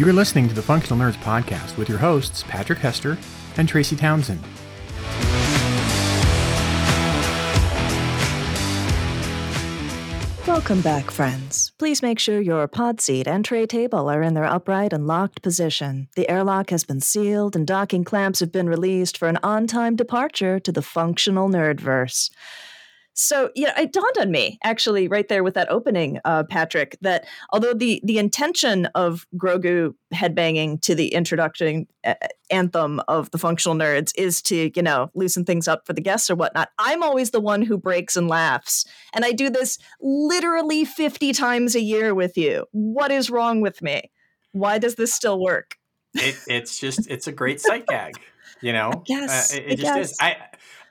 [0.00, 3.18] You are listening to the Functional Nerds podcast with your hosts, Patrick Hester
[3.58, 4.40] and Tracy Townsend.
[10.46, 11.72] Welcome back, friends.
[11.78, 15.42] Please make sure your pod seat and tray table are in their upright and locked
[15.42, 16.08] position.
[16.16, 19.96] The airlock has been sealed and docking clamps have been released for an on time
[19.96, 22.30] departure to the functional nerdverse.
[23.20, 27.26] So, yeah, it dawned on me actually right there with that opening, uh, Patrick, that
[27.50, 32.14] although the the intention of Grogu headbanging to the introduction uh,
[32.50, 36.30] anthem of the functional nerds is to, you know, loosen things up for the guests
[36.30, 38.86] or whatnot, I'm always the one who breaks and laughs.
[39.12, 42.64] And I do this literally 50 times a year with you.
[42.72, 44.10] What is wrong with me?
[44.52, 45.76] Why does this still work?
[46.14, 48.14] It, it's just, it's a great sight gag.
[48.62, 50.16] You know, yes, uh, it, it just is.
[50.20, 50.36] I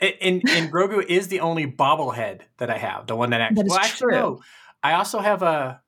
[0.02, 3.08] and, and Grogu is the only bobblehead that I have.
[3.08, 3.56] The one that actually.
[3.64, 4.20] That is well, actually, true.
[4.20, 4.42] no.
[4.84, 5.82] I also have a.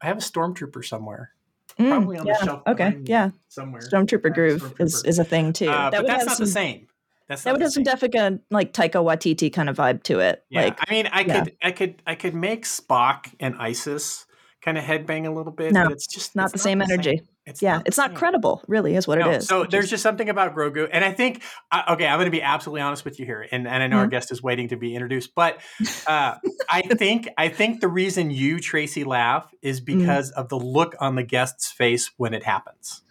[0.00, 1.30] I have a stormtrooper somewhere.
[1.78, 2.62] Mm, Probably on yeah, the shelf.
[2.66, 3.30] okay, yeah.
[3.48, 3.82] Somewhere.
[3.82, 5.06] Stormtrooper Yeah, groove is, Stormtrooper.
[5.06, 5.68] is a thing too.
[5.68, 6.86] Uh, but that's have not the same.
[7.28, 7.98] That's That would the have some same.
[8.10, 10.44] definite like Taika Waititi kind of vibe to it.
[10.48, 11.44] Yeah, Like I mean, I yeah.
[11.44, 14.26] could, I could, I could make Spock and Isis
[14.62, 17.20] kind of headbang a little bit, No, but it's just not it's the same energy.
[17.46, 19.46] It's yeah, the it's not credible, really, is what No, it is.
[19.46, 22.30] So there's is- just something about Grogu, and I think uh, okay, I'm going to
[22.32, 24.10] be absolutely honest with you here, and, and I know our Mhm.
[24.10, 25.60] guest is waiting to be introduced, but
[26.08, 26.34] uh,
[26.68, 29.98] I think I think the reason you Tracy laugh is Mm-hmm.
[30.00, 33.02] because of the look on the guest's face when it happens.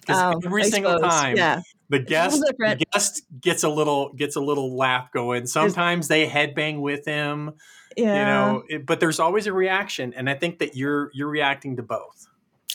[0.00, 4.12] Because Oh, every I single suppose, time, yeah, the guest the guest gets a little
[4.14, 5.46] gets a little laugh going.
[5.46, 7.52] Sometimes they headbang with him,
[7.96, 8.04] yeah.
[8.18, 11.76] you know, it- but there's always a reaction, and I think that you're you're reacting
[11.76, 12.26] to both.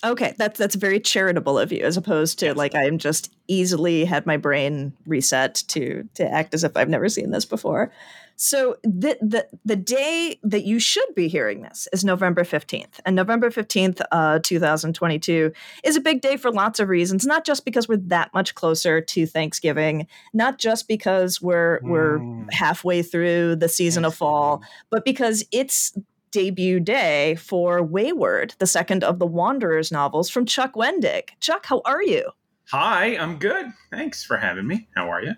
[0.04, 2.58] Okay, that's that's very charitable of you, as opposed to Yes.
[2.58, 6.90] like I am just easily had my brain reset to to act as if I've
[6.90, 7.92] never seen this before.
[8.36, 13.16] So the the the day that you should be hearing this is November fifteenth, and
[13.16, 17.26] November fifteenth, uh, two thousand twenty two, is a big day for lots of reasons.
[17.28, 22.52] Not just because we're that much closer to Thanksgiving, not just because we're we're Mm.
[22.52, 25.94] halfway through the season of fall, but because it's
[26.34, 31.30] debut day for Wayward, the second of the Wanderers novels from Chuck Wendig.
[31.40, 32.32] Chuck, how are you?
[32.72, 33.68] Hi, I'm good.
[33.92, 34.88] Thanks for having me.
[34.96, 35.34] How are you?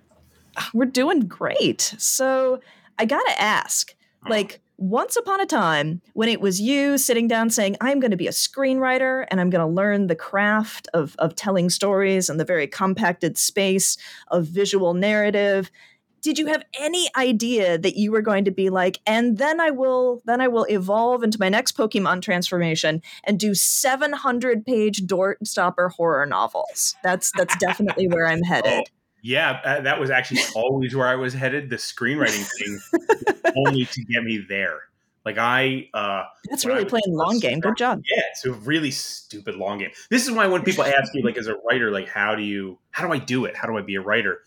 [0.57, 1.93] Ah, we're doing great.
[1.97, 2.61] So
[2.97, 3.93] I gotta ask,
[4.25, 4.29] oh.
[4.29, 8.17] like, once upon a time, when it was you sitting down saying, I'm going to
[8.17, 12.39] be a screenwriter and I'm going to learn the craft of, of telling stories and
[12.39, 13.97] the very compacted space
[14.29, 15.71] of visual narrative,
[16.25, 19.69] did you have any idea that you were going to be like, and then I
[19.69, 25.37] will, then I will evolve into my next Pokemon transformation and do 700 page door
[25.43, 26.95] stopper horror novels?
[27.03, 28.89] That's that's definitely where I'm headed.
[29.21, 31.69] Yeah, uh, that was actually always where I was headed.
[31.69, 34.79] The screenwriting thing, only to get me there.
[35.25, 37.59] Like I, uh, That's really playing long game.
[37.59, 38.01] Good job.
[38.09, 39.91] yeah, it's a really stupid long game.
[40.09, 42.79] This is why when people ask you, like, as a writer, like, how do you,
[42.89, 43.55] how do I do it?
[43.55, 44.39] How do I be a writer?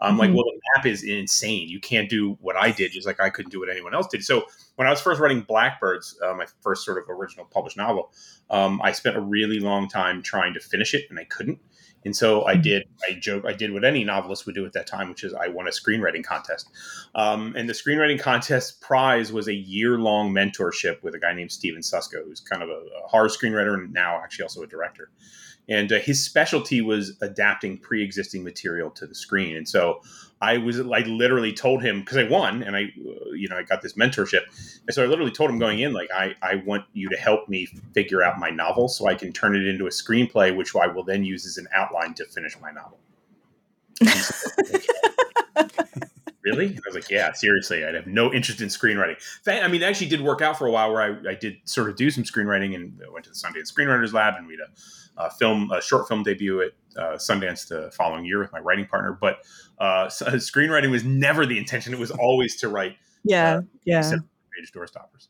[0.00, 0.34] I'm like, Mhm.
[0.34, 1.68] well, the map is insane.
[1.68, 4.24] You can't do what I did, just like I couldn't do what anyone else did.
[4.24, 4.44] So
[4.76, 8.12] when I was first writing Blackbirds, uh, my first sort of original published novel,
[8.50, 11.58] um, I spent a really long time trying to finish it, and I couldn't.
[12.06, 12.62] And so I Mhm.
[12.62, 12.82] did.
[13.08, 13.44] I joke.
[13.46, 15.70] I did what any novelist would do at that time, which is I won a
[15.70, 16.68] screenwriting contest.
[17.14, 21.50] Um, and the screenwriting contest prize was a year long mentorship with a guy named
[21.50, 25.08] Stephen Susco, who's kind of a, a horror screenwriter and now actually also a director.
[25.68, 29.56] And uh, his specialty was adapting pre existing material to the screen.
[29.56, 30.00] And so
[30.40, 33.62] I was i literally told him because I won and I, uh, you know, I
[33.62, 34.42] got this mentorship.
[34.86, 37.48] And so I literally told him going in, like, I, I want you to help
[37.48, 40.86] me figure out my novel so I can turn it into a screenplay, which I
[40.86, 42.98] will then use as an outline to finish my novel.
[46.44, 46.66] And so, really?
[46.74, 49.16] And I was like, yeah, seriously, I'd have no interest in screenwriting.
[49.46, 51.88] I mean, it actually did work out for a while where I, I did sort
[51.88, 54.68] of do some screenwriting and went to the Sundance Screenwriters Lab and we had
[55.18, 58.60] a, a film, a short film debut at uh, Sundance the following year with my
[58.60, 59.16] writing partner.
[59.18, 59.38] But
[59.78, 61.92] uh, screenwriting was never the intention.
[61.92, 64.02] It was always to write Yeah, yeah.
[64.02, 65.28] page door stoppers.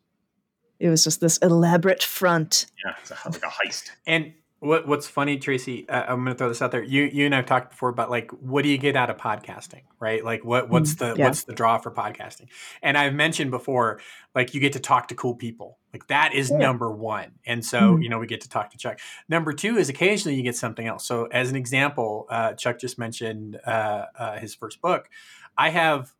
[0.80, 2.66] It was just this elaborate front.
[2.84, 3.90] Yeah, it's a, like a heist.
[4.06, 4.34] And
[4.64, 5.88] what what's funny, Tracy?
[5.88, 6.82] Uh, I'm going to throw this out there.
[6.82, 9.82] You you and I've talked before about like what do you get out of podcasting,
[10.00, 10.24] right?
[10.24, 11.26] Like what what's the yeah.
[11.26, 12.48] what's the draw for podcasting?
[12.82, 14.00] And I've mentioned before,
[14.34, 15.78] like you get to talk to cool people.
[15.92, 16.58] Like that is Yeah.
[16.58, 17.32] number one.
[17.46, 18.02] And so Mhm.
[18.02, 18.98] you know we get to talk to Chuck.
[19.28, 21.06] Number two is occasionally you get something else.
[21.06, 25.08] So as an example, uh, Chuck just mentioned uh, uh, his first book.
[25.56, 26.12] I have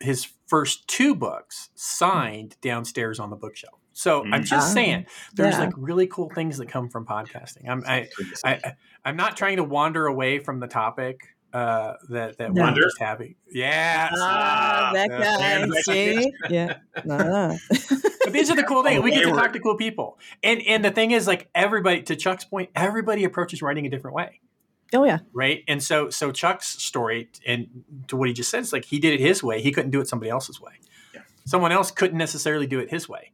[0.00, 3.77] his first two books signed downstairs on the bookshelf.
[3.98, 5.60] So I'm just Ah, saying, there's yeah.
[5.64, 7.68] like really cool things that come from podcasting.
[7.68, 8.08] I'm I,
[8.44, 8.72] I, I
[9.04, 11.20] I'm not trying to wander away from the topic
[11.52, 12.62] uh, that that No.
[12.62, 13.34] we're just having.
[13.50, 14.08] Yeah.
[14.12, 15.66] Ah, that Yeah.
[15.66, 15.80] guy.
[15.80, 16.32] See?
[16.48, 16.74] Yeah.
[17.04, 17.56] No.
[18.22, 19.02] But these are the cool things.
[19.02, 20.18] We get to talk to cool people.
[20.44, 24.14] And and the thing is, like everybody, to Chuck's point, everybody approaches writing a different
[24.14, 24.40] way.
[24.94, 25.18] oh yeah.
[25.32, 25.64] Right.
[25.66, 27.66] And so so Chuck's story and
[28.06, 29.60] to what he just said is like he did it his way.
[29.60, 30.74] He couldn't do it somebody else's way.
[31.14, 31.22] Yeah.
[31.46, 33.32] Someone else couldn't necessarily do it his way.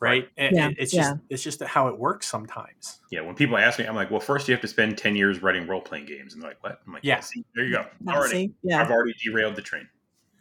[0.00, 0.28] Right.
[0.36, 1.02] And- Yeah, and it's yeah.
[1.02, 3.00] just it's just how it works sometimes.
[3.10, 5.42] Yeah, when people ask me, I'm like, well, first you have to spend 10 years
[5.42, 6.34] writing role playing games.
[6.34, 6.80] And they're like, what?
[6.86, 7.20] I'm like, Yeah.
[7.20, 7.86] see, there you go.
[8.08, 8.30] Already.
[8.32, 8.54] see?
[8.62, 8.80] Yeah.
[8.82, 9.88] I've already derailed the train.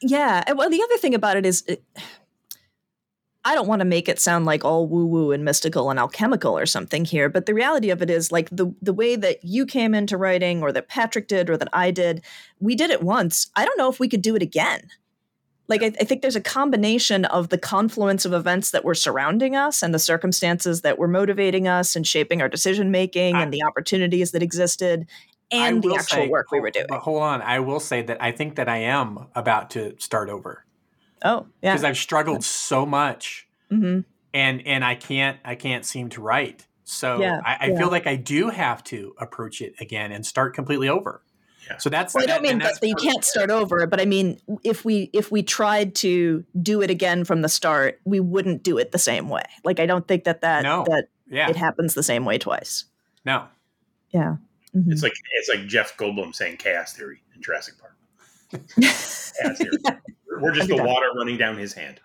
[0.01, 0.43] Yeah.
[0.45, 1.83] And well, the other thing about it is, it,
[3.45, 6.57] I don't want to make it sound like all woo woo and mystical and alchemical
[6.57, 9.65] or something here, but the reality of it is like the the way that you
[9.65, 12.23] came into writing, or that Patrick did, or that I did,
[12.59, 13.49] we did it once.
[13.55, 14.89] I don't know if we could do it again.
[15.67, 19.55] Like I, I think there's a combination of the confluence of events that were surrounding
[19.55, 23.63] us and the circumstances that were motivating us and shaping our decision making and the
[23.63, 25.05] opportunities that existed
[25.51, 26.85] and the actual say- work we were doing.
[26.89, 30.29] But hold on, I will say that I think that I am about to start
[30.29, 30.65] over
[31.23, 31.71] Oh, yeah.
[31.73, 34.01] because I've struggled so much, hmm
[34.33, 36.67] and and I can't I can't seem to write.
[36.83, 37.77] So Yeah, I, I yeah.
[37.77, 41.21] feel like I do have to approach it again and start completely over.
[41.69, 41.77] Yeah.
[41.77, 44.05] So that's Well, I don't mean that, that's that you can't start over, but I
[44.05, 48.63] mean if we if we tried to do it again from the start, we wouldn't
[48.63, 49.43] do it the same way.
[49.63, 50.85] Like I don't think that that No.
[50.87, 52.85] that Yeah, it happens the same way twice.
[53.25, 53.45] no,
[54.11, 54.37] Yeah.
[54.75, 54.91] Mhm.
[54.91, 57.95] It's like it's like Jeff Goldblum saying chaos theory in Jurassic Park.
[58.79, 59.77] Chaos theory.
[60.39, 61.99] We're just the water running down his hand.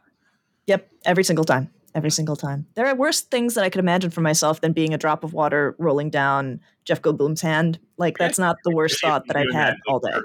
[0.66, 1.70] Yep, every single time.
[1.94, 2.66] Every single time.
[2.74, 5.34] There are worse things that I could imagine for myself than being a drop of
[5.34, 7.78] water rolling down Jeff Goldblum's hand.
[7.98, 10.10] Like that's not the worst thought that I've had all day.
[10.12, 10.20] uh,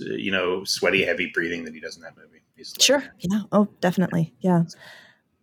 [0.00, 2.42] You know, sweaty, heavy breathing that he does in that movie.
[2.56, 3.02] He's like- Sure.
[3.18, 3.40] Yeah.
[3.50, 4.32] Oh, definitely.
[4.40, 4.62] Yeah.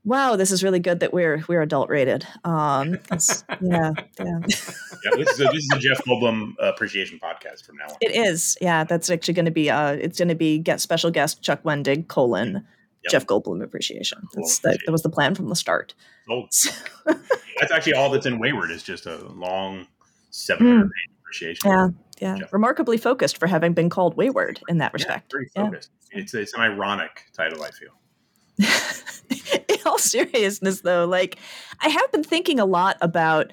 [0.05, 2.27] Wow, this is really good that we're we're adult rated.
[2.43, 2.99] Um,
[3.61, 4.39] yeah, yeah.
[5.03, 7.95] Yeah, this is a, this is a Jeff Goldblum appreciation podcast from now on.
[8.01, 8.55] It is.
[8.61, 9.69] Yeah, that's actually going to be.
[9.69, 12.65] Uh, it's going to be get special guest Chuck Wendig colon
[13.05, 13.11] Yep.
[13.11, 14.27] Jeff Goldblum appreciation.
[14.33, 15.93] That's that, that was the plan from the start.
[16.29, 16.43] Oh,
[17.05, 19.87] that's actually all that's in Wayward is just a long
[20.31, 20.91] 700 page
[21.21, 21.71] appreciation.
[21.71, 21.75] Hmm.
[21.77, 21.87] Yeah,
[22.33, 22.39] yeah.
[22.39, 22.53] Jeff.
[22.53, 25.31] Remarkably focused for having been called wayward in that Yeah, respect.
[25.31, 25.65] very Yeah.
[25.65, 25.91] focused.
[26.11, 27.91] It's it's an ironic title, I feel.
[29.67, 31.37] in all seriousness though like
[31.81, 33.51] i have been thinking a lot about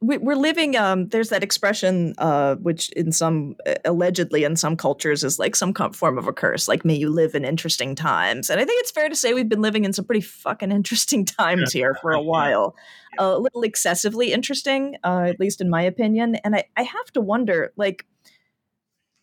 [0.00, 4.76] we- we're living um there's that expression uh which in some uh, allegedly in some
[4.76, 8.50] cultures is like some form of a curse like may you live in interesting times.
[8.50, 11.24] And i think it's fair to say we've been living in some pretty fucking interesting
[11.40, 12.74] times here for a while.
[13.18, 16.36] A little excessively interesting uh at least in my opinion.
[16.36, 18.04] And i i have to wonder like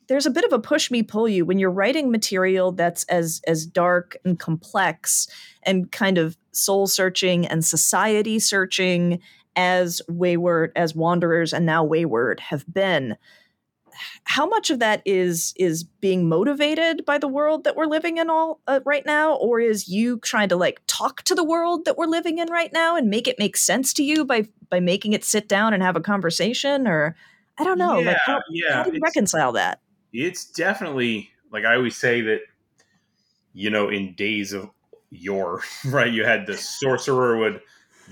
[0.07, 3.41] there's a bit of a push me pull you when you're writing material that's as
[3.47, 5.27] as dark and complex
[5.63, 9.19] and kind of soul searching and society searching
[9.55, 13.15] as wayward as wanderers and now wayward have been
[14.23, 18.29] how much of that is is being motivated by the world that we're living in
[18.29, 21.95] all uh, right now or is you trying to like talk to the world that
[21.95, 25.13] we're living in right now and make it make sense to you by by making
[25.13, 27.15] it sit down and have a conversation or
[27.59, 28.73] i don't know like how, yeah.
[28.73, 29.79] how do you it's- reconcile that
[30.13, 32.41] it's definitely like I always say that
[33.53, 34.69] you know in days of
[35.09, 36.11] yore, right?
[36.11, 37.61] You had the sorcerer would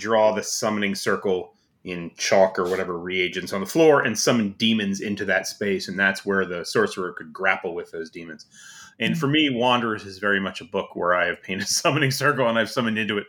[0.02, 1.54] draw the summoning circle
[1.84, 5.98] in chalk or whatever reagents on the floor and summon demons into that space, and
[6.00, 8.46] that's where the sorcerer could grapple with those demons.
[9.00, 12.12] And for me, Wanderers is very much a book where I have painted a summoning
[12.12, 13.26] circle and I've summoned into it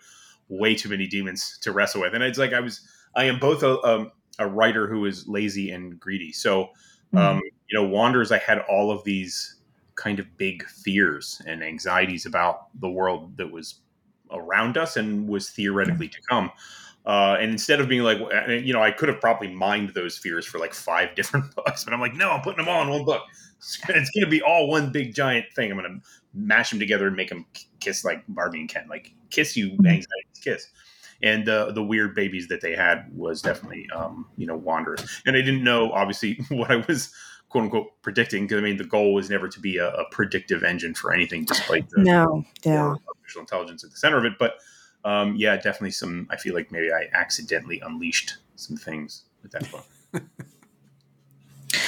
[0.49, 2.15] way too many demons to wrestle with.
[2.15, 2.87] And it's like I was,
[3.17, 6.33] I am both a, um, a writer who is lazy and greedy.
[6.33, 6.71] So
[7.15, 9.57] um, you know, Wanderers, I had all of these
[9.95, 13.81] kind of big fears and anxieties about the world that was
[14.35, 16.51] around us and was theoretically to come.
[17.05, 20.47] Uh, and instead of being like, you know, I could have probably mined those fears
[20.47, 23.05] for like five different books, but I'm like, no, I'm putting them all in one
[23.05, 23.23] book.
[23.59, 25.71] It's going to be all one big giant thing.
[25.71, 27.47] I'm going to mash them together and make them
[27.81, 30.69] kiss like Barbie and Ken, like kiss you, anxieties, kiss
[31.23, 35.37] and uh, the weird babies that they had was definitely um, you know wanderers and
[35.37, 37.13] i didn't know obviously what i was
[37.53, 40.65] quote unquote predicting because i mean the goal was never to be a, a predictive
[40.65, 44.55] engine for anything despite the no yeah artificial intelligence at the center of it but
[45.05, 49.71] um, yeah definitely some i feel like maybe i accidentally unleashed some things with that
[49.71, 49.85] book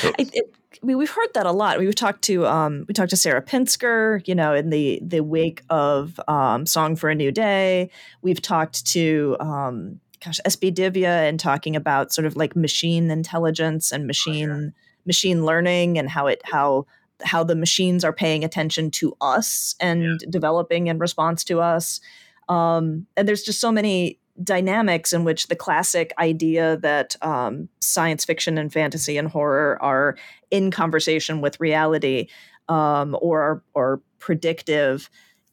[0.02, 1.78] So- I, it, I mean, we've heard that a lot.
[1.78, 5.62] We've talked to um, we talked to Sarah Pinsker, you know, in the the wake
[5.70, 7.90] of um, "Song for a New Day."
[8.20, 13.92] We've talked to um, gosh SB Divya and talking about sort of like machine intelligence
[13.92, 14.74] and machine
[15.06, 16.86] machine learning and how it how
[17.22, 22.00] how the machines are paying attention to us and developing in response to us.
[22.48, 28.24] Um, and there's just so many dynamics in which the classic idea that um, science
[28.24, 30.16] fiction and fantasy and horror are
[30.50, 32.26] in conversation with reality
[32.68, 35.08] um, or or predictive.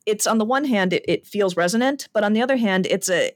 [0.08, 3.10] It's on the one hand, it, it feels resonant, but on the other hand, it's
[3.10, 3.32] a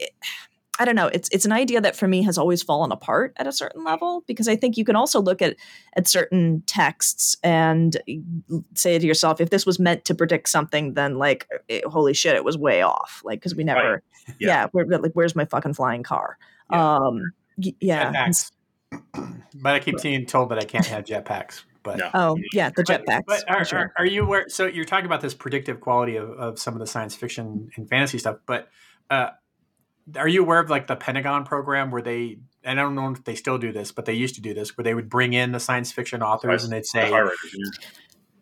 [0.77, 1.07] I don't know.
[1.07, 4.23] It's it's an idea that for me has always fallen apart at a certain level
[4.27, 5.55] because I think you can also look at
[5.93, 7.95] at certain texts and
[8.73, 12.35] say to yourself, if this was meant to predict something, then like, it, holy shit,
[12.35, 13.21] it was way off.
[13.23, 14.01] Like because we never, right.
[14.39, 16.37] yeah, yeah we're, like, where's my fucking flying car?
[16.71, 16.95] Yeah.
[16.95, 18.31] Um, yeah.
[19.55, 21.63] but I keep being told that I can't have jetpacks.
[21.83, 22.09] But no.
[22.15, 23.23] oh yeah, the jetpacks.
[23.27, 23.79] But, but are, sure.
[23.79, 24.49] are, are, you aware?
[24.49, 27.87] So you're talking about this predictive quality of, of some of the science fiction and
[27.87, 28.69] fantasy stuff, but
[29.11, 29.29] uh,
[30.15, 33.23] are you aware of like the Pentagon program where they and I don't know if
[33.23, 35.51] they still do this, but they used to do this where they would bring in
[35.51, 37.09] the science fiction authors and they'd say,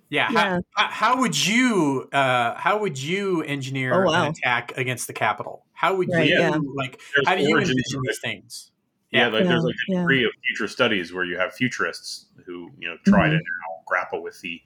[0.09, 0.59] yeah, yeah.
[0.75, 4.25] How, how, would you uh, how would you engineer oh, wow.
[4.25, 5.65] an attack against the Capitol?
[5.73, 6.57] How would right, you yeah.
[6.75, 8.71] like there's how do you envision these things?
[9.11, 12.69] Yeah, yeah like there's like a degree of future studies where you have futurists who
[12.77, 13.37] you know try mm-hmm.
[13.37, 14.61] to now grapple with the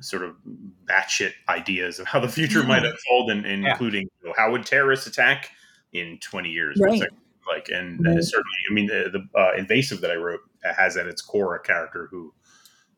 [0.00, 0.36] sort of
[0.84, 4.64] batshit ideas of how the future might unfold, and, and including you know, how would
[4.66, 5.50] terrorists attack
[5.92, 6.78] in 20 years.
[6.80, 7.02] Right.
[7.46, 8.22] Like, and right.
[8.22, 11.60] certainly, I mean, the, the uh, invasive that I wrote has at its core a
[11.60, 12.32] character who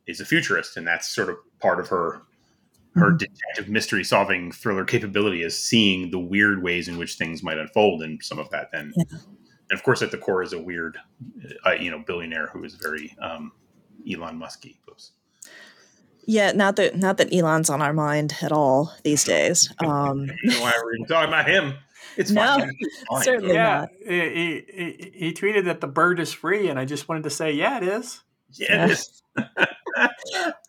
[0.06, 2.22] is a futurist, and that's sort of part of her
[2.96, 3.18] her mm-hmm.
[3.18, 8.02] detective mystery solving thriller capability is seeing the weird ways in which things might unfold,
[8.02, 8.92] and some of that then.
[8.96, 9.04] Yeah.
[9.12, 10.98] And of course, at the core is a weird,
[11.64, 13.52] uh, you know, billionaire who is very um,
[14.10, 14.80] Elon Musky.
[16.30, 19.72] Yeah, not that not that Elon's on our mind at all these days.
[19.80, 21.74] Um, you know why we're even talking about him?
[22.16, 22.76] It's no, fine.
[22.78, 23.22] It's fine.
[23.22, 23.88] certainly yeah, not.
[24.06, 27.52] He, he, he, tweeted that the bird is free, and I just wanted to say,
[27.52, 28.22] yeah, it is.
[28.52, 29.22] Yeah, it is.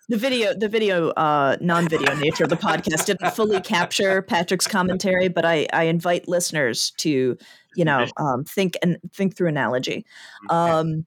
[0.10, 5.28] the video, the video, uh, non-video nature of the podcast didn't fully capture Patrick's commentary,
[5.28, 7.38] but I, I invite listeners to,
[7.76, 10.06] you know, um, think and think through analogy.
[10.50, 11.06] Um,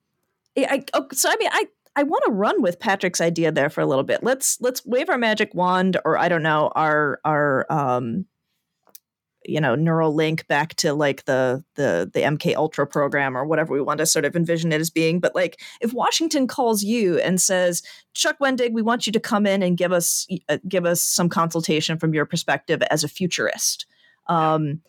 [0.56, 3.80] I, oh, so I mean, I I want to run with Patrick's idea there for
[3.80, 4.22] a little bit.
[4.22, 8.26] Let's let's wave our magic wand, or I don't know, our our um,
[9.46, 13.80] you know Neuralink back to like the the the mk ultra program or whatever we
[13.80, 17.40] want to sort of envision it as being but like if washington calls you and
[17.40, 17.82] says
[18.14, 21.28] chuck wendig we want you to come in and give us uh, give us some
[21.28, 23.86] consultation from your perspective as a futurist
[24.26, 24.80] um,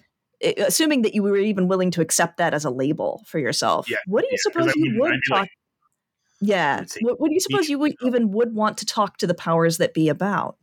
[0.57, 3.97] assuming that you were even willing to accept that as a label for yourself yeah,
[4.07, 5.49] what do you yeah, suppose you mean, would talk like,
[6.41, 9.33] yeah what, what, do you suppose you would even would want to talk to the
[9.33, 10.57] powers that be about?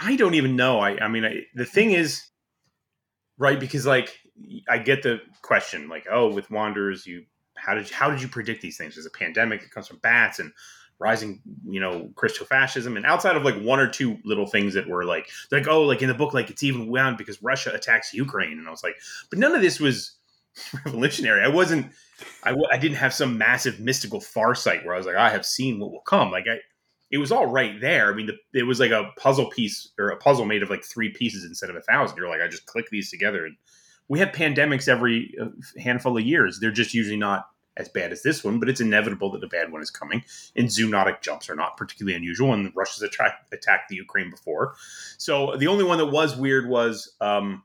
[0.00, 2.22] I don't even know i, I mean I, the thing is
[3.38, 3.58] right?
[3.58, 4.18] Because like
[4.68, 7.24] I get the question, like, oh, with Wanderers, you
[7.56, 8.94] how did you, how did you predict these things?
[8.94, 10.52] There's a pandemic that comes from bats and
[10.98, 15.04] rising, you know, Christofascism, and outside of like one or two little things that were
[15.04, 18.58] like, like oh, like in the book, like it's even wound because Russia attacks Ukraine,
[18.58, 18.96] and I was like,
[19.30, 20.16] but none of this was
[20.84, 21.42] revolutionary.
[21.42, 21.92] I wasn't,
[22.42, 25.78] I I didn't have some massive mystical farsight where I was like, I have seen
[25.78, 26.30] what will come.
[26.30, 26.58] Like I,
[27.14, 28.12] it was all right there.
[28.12, 30.84] I mean, the, it was like a puzzle piece or a puzzle made of like
[30.84, 32.16] three pieces instead of a thousand.
[32.16, 33.46] You're like, I just click these together.
[33.46, 33.56] And
[34.08, 35.46] we have pandemics every uh,
[35.78, 36.58] handful of years.
[36.58, 39.70] They're just usually not as bad as this one, but it's inevitable that a bad
[39.70, 40.24] one is coming.
[40.56, 44.74] And zoonotic jumps are not particularly unusual, and Russia's attacked, attacked the Ukraine before.
[45.16, 47.62] So the only one that was weird was um,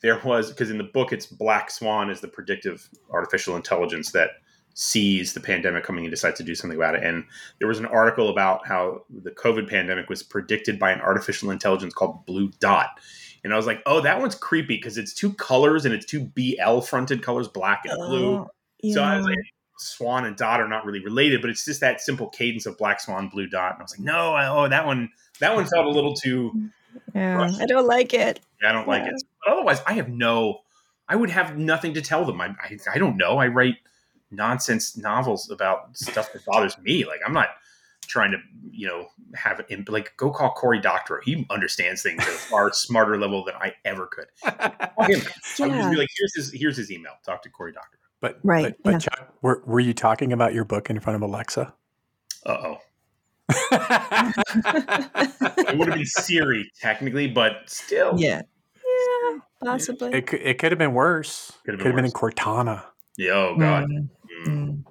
[0.00, 4.30] there was because in the book it's Black Swan is the predictive artificial intelligence that
[4.80, 7.02] sees the pandemic coming and decides to do something about it.
[7.02, 7.24] And
[7.58, 11.92] there was an article about how the COVID pandemic was predicted by an artificial intelligence
[11.92, 12.90] called Blue Dot.
[13.42, 16.20] And I was like, oh, that one's creepy because it's two colors and it's two
[16.26, 18.34] BL fronted colors, black and blue.
[18.36, 18.94] Oh, yeah.
[18.94, 19.36] So I was like,
[19.78, 23.00] Swan and Dot are not really related, but it's just that simple cadence of Black
[23.00, 23.72] Swan, Blue Dot.
[23.72, 26.70] And I was like, no, I, oh, that one, that one felt a little too.
[27.16, 28.38] Yeah, I don't like it.
[28.62, 28.90] Yeah, I don't yeah.
[28.90, 29.22] like it.
[29.44, 30.60] But otherwise, I have no,
[31.08, 32.40] I would have nothing to tell them.
[32.40, 33.38] I, I, I don't know.
[33.38, 33.78] I write
[34.30, 37.04] nonsense novels about stuff that bothers me.
[37.04, 37.48] Like I'm not
[38.02, 38.38] trying to,
[38.70, 41.20] you know, have it like go call Cory Doctorow.
[41.22, 44.26] He understands things at a far smarter level than I ever could.
[44.42, 44.54] him.
[44.60, 44.90] yeah.
[44.98, 47.12] I would just be like, here's his here's his email.
[47.24, 47.98] Talk to Cory Doctorow.
[48.20, 48.98] But right, but, but yeah.
[48.98, 51.72] Chuck, were were you talking about your book in front of Alexa?
[52.44, 52.78] Uh oh.
[53.50, 53.66] it
[55.78, 58.14] would have been Siri technically, but still.
[58.16, 58.42] Yeah.
[58.84, 60.12] Yeah, possibly.
[60.12, 61.52] It could, it could have been worse.
[61.64, 62.84] Could have been, been, in Cortana.
[63.16, 63.88] Yeah, oh god.
[63.88, 64.08] Mm.
[64.46, 64.84] Mm.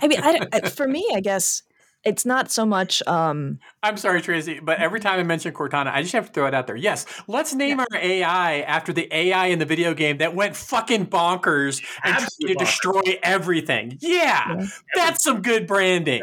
[0.00, 1.62] I mean, I, for me, I guess
[2.04, 3.02] it's not so much.
[3.06, 6.46] Um, I'm sorry, Tracy, but every time I mention Cortana, I just have to throw
[6.46, 6.76] it out there.
[6.76, 7.84] Yes, let's name yeah.
[7.92, 12.48] our AI after the AI in the video game that went fucking bonkers and tried
[12.48, 13.98] to destroy everything.
[14.00, 16.22] Yeah, yeah, that's some good branding.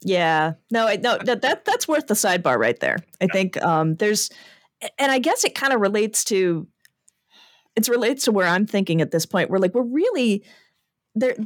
[0.00, 2.98] Yeah, no, I, no, that, that that's worth the sidebar right there.
[3.20, 4.30] I think um, there's,
[4.98, 6.66] and I guess it kind of relates to
[7.76, 9.50] it relates to where I'm thinking at this point.
[9.50, 10.44] We're like, we're really
[11.18, 11.36] there.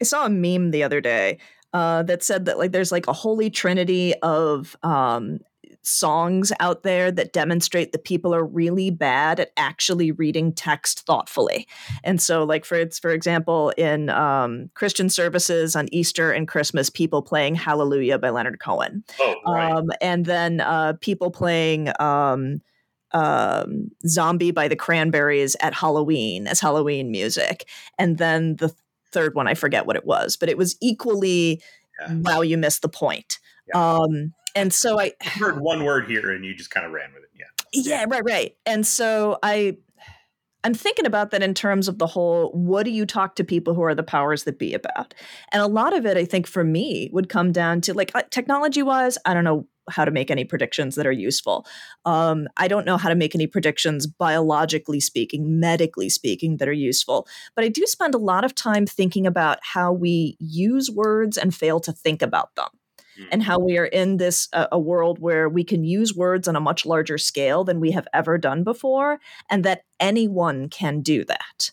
[0.00, 1.38] I saw a meme the other day
[1.72, 5.40] uh, that said that like there's like a holy trinity of um,
[5.86, 11.66] songs out there that demonstrate that people are really bad at actually reading text thoughtfully.
[12.02, 16.90] And so, like for it's for example, in um, Christian services on Easter and Christmas,
[16.90, 19.04] people playing Hallelujah by Leonard Cohen.
[19.20, 19.72] Oh, right.
[19.72, 22.60] Um, and then uh, people playing um,
[23.12, 27.68] um, Zombie by the Cranberries at Halloween as Halloween music.
[27.98, 28.74] And then the
[29.16, 31.62] third one, I forget what it was, but it was equally,
[31.98, 32.14] Yeah.
[32.16, 33.38] wow, you missed the point.
[33.68, 33.94] Yeah.
[33.94, 37.10] Um, and so I, I heard one word here and you just kind of ran
[37.14, 37.30] with it.
[37.34, 37.46] Yeah.
[37.72, 38.56] yeah, right, right.
[38.66, 39.78] And so I,
[40.64, 43.72] I'm thinking about that in terms of the whole what do you talk to people
[43.74, 45.14] who are the powers that be about?
[45.52, 48.82] And a lot of it, I think, for me, would come down to like technology
[48.82, 51.66] wise, I don't know how to make any predictions that are useful.
[52.04, 56.72] Um, I don't know how to make any predictions, biologically speaking, medically speaking, that are
[56.72, 57.26] useful.
[57.54, 61.54] But I do spend a lot of time thinking about how we use words and
[61.54, 62.68] fail to think about them
[63.18, 63.28] Mm.
[63.32, 66.56] and how we are in this uh, a world where we can use words on
[66.56, 69.18] a much larger scale than we have ever done before
[69.50, 71.70] and that anyone can do that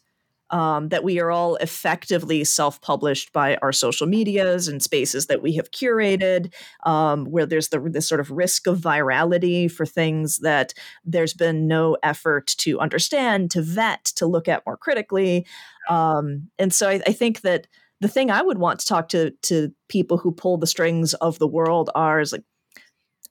[0.53, 5.55] um, that we are all effectively self-published by our social medias and spaces that we
[5.55, 6.53] have curated
[6.86, 11.67] um, where there's the this sort of risk of virality for things that there's been
[11.67, 15.43] no effort to understand to vet to look at more critically.
[15.89, 17.65] Um, and so I, I think that
[18.00, 21.39] the thing I would want to talk to to people who pull the strings of
[21.39, 22.43] the world are is like,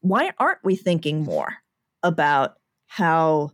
[0.00, 1.59] why aren't we thinking more
[2.02, 2.57] about
[2.88, 3.52] how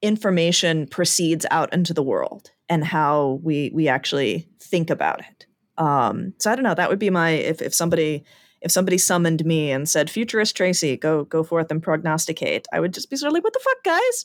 [0.00, 5.46] information proceeds out into the world and how we we actually think about it?
[5.76, 6.74] Um, so I don't know.
[6.74, 8.24] That would be my if if somebody
[8.60, 12.92] if somebody summoned me and said, "Futurist Tracy, go go forth and prognosticate," I would
[12.92, 14.24] just be sort of like, "What the fuck, guys?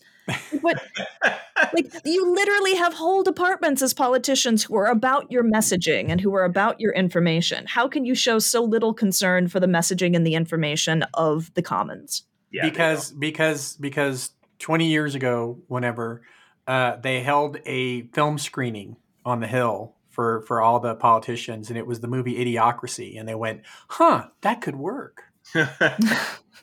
[0.61, 0.81] What
[1.73, 6.33] like you literally have whole departments as politicians who are about your messaging and who
[6.33, 7.65] are about your information.
[7.67, 11.61] How can you show so little concern for the messaging and the information of the
[11.61, 12.23] commons?
[12.51, 12.69] Yeah.
[12.69, 16.21] because because because 20 years ago whenever
[16.67, 21.77] uh, they held a film screening on the hill for for all the politicians and
[21.77, 25.23] it was the movie idiocracy and they went huh that could work
[25.53, 26.09] there you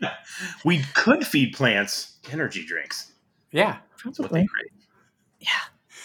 [0.01, 0.09] go.
[0.65, 3.13] we could feed plants energy drinks.
[3.51, 4.47] yeah That's what they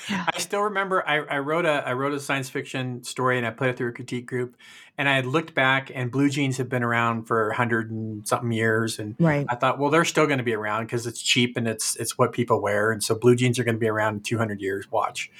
[0.09, 3.51] I still remember I, I wrote a I wrote a science fiction story and I
[3.51, 4.55] put it through a critique group
[4.97, 8.27] and I had looked back and blue jeans have been around for a hundred and
[8.27, 9.45] something years and Right.
[9.49, 12.17] I thought well they're still going to be around because it's cheap and it's it's
[12.17, 14.91] what people wear and so blue jeans are going to be around in 200 years
[14.91, 15.31] watch.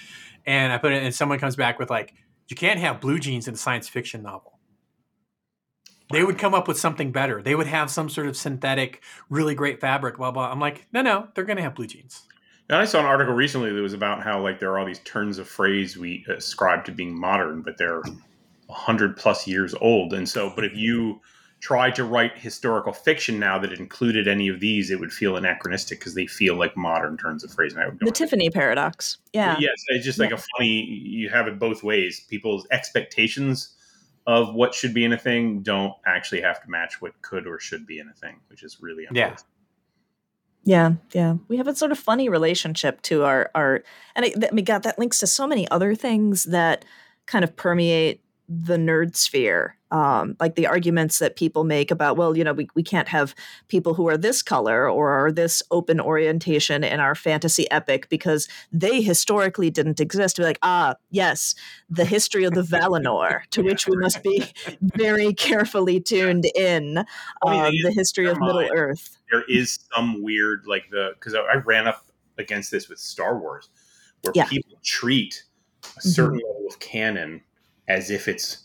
[0.46, 2.14] And I put it and someone comes back with like
[2.48, 4.60] you can't have blue jeans in a science fiction novel.
[6.12, 7.42] They would come up with something better.
[7.42, 10.52] They would have some sort of synthetic really great fabric blah blah.
[10.52, 12.24] I'm like no no they're going to have blue jeans
[12.70, 15.00] And I saw an article recently that was about how like there are all these
[15.00, 18.02] turns of phrase we ascribe to being modern, but they're
[18.70, 20.14] hundred plus years old.
[20.14, 21.22] And so, but if you
[21.60, 26.00] tried to write historical fiction now that included any of these, it would feel anachronistic
[26.00, 27.74] because they feel like modern turns of phrase.
[27.74, 29.18] And I would The Tiffany paradox.
[29.34, 29.58] Yeah.
[29.60, 30.86] Yes, it's just like a funny.
[30.86, 32.20] You have it both ways.
[32.30, 33.76] People's expectations
[34.28, 37.60] of what should be in a thing don't actually have to match what could or
[37.60, 39.40] should be in a thing, which is really unfortunate.
[39.40, 39.55] Yeah,
[40.66, 40.94] yeah.
[41.14, 41.36] Yeah.
[41.48, 43.84] We have a sort of funny relationship to our our,
[44.16, 46.84] and I, I mean, God, that links to so many other things that
[47.28, 49.78] kind of permeate the nerd sphere.
[49.96, 53.34] Um, like the arguments that people make about, well, you know, we, we can't have
[53.70, 58.50] people who are this color or are this open orientation in our fantasy epic because
[58.74, 60.36] they historically didn't exist.
[60.36, 61.56] Be like, ah, yes,
[61.90, 64.44] the history of the Valinor, to which we must be
[64.82, 66.98] very carefully tuned in.
[67.46, 68.72] Um, thing the history of Middle mind.
[68.76, 69.18] Earth.
[69.32, 72.04] there is some weird like the because I, I ran up
[72.38, 73.70] against this with Star Wars,
[74.24, 74.46] where Yeah.
[74.48, 75.44] people treat
[75.98, 77.42] a certain level of canon
[77.88, 78.64] as if it's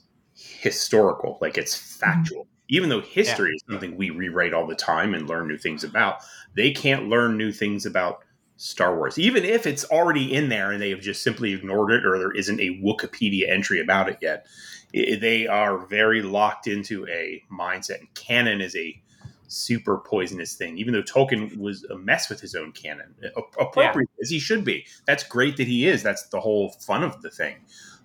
[0.60, 2.46] historical, like it's factual.
[2.68, 6.18] Even though history is something we rewrite all the time and learn new things about,
[6.54, 8.18] they can't learn new things about
[8.56, 12.04] Star Wars, even if it's already in there and they have just simply ignored it
[12.06, 14.46] or there isn't a Wikipedia entry about it yet.
[14.94, 19.00] I- they are very locked into a mindset, and canon is a
[19.48, 20.78] super poisonous thing.
[20.78, 23.14] Even though Tolkien was a mess with his own canon,
[23.58, 24.86] appropriate as he should be.
[25.06, 26.02] That's great that he is.
[26.04, 27.56] That's the whole fun of the thing.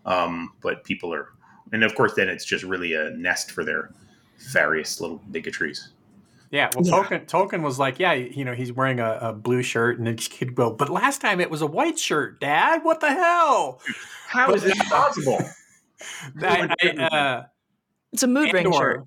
[0.05, 1.29] Um, but people are,
[1.75, 3.91] and of course, then it's just really a nest for their
[4.51, 5.89] various little bigotries.
[6.51, 7.03] Yeah, well, Yeah.
[7.19, 10.27] Tolkien, Tolkien was like, yeah, you know, he's wearing a, a blue shirt, and this
[10.27, 12.83] kid go, but last time it was a white shirt, Dad.
[12.83, 13.81] What the hell?
[14.27, 15.39] How is this possible?
[16.41, 17.43] I, I, uh,
[18.13, 19.05] It's a mood ring shirt.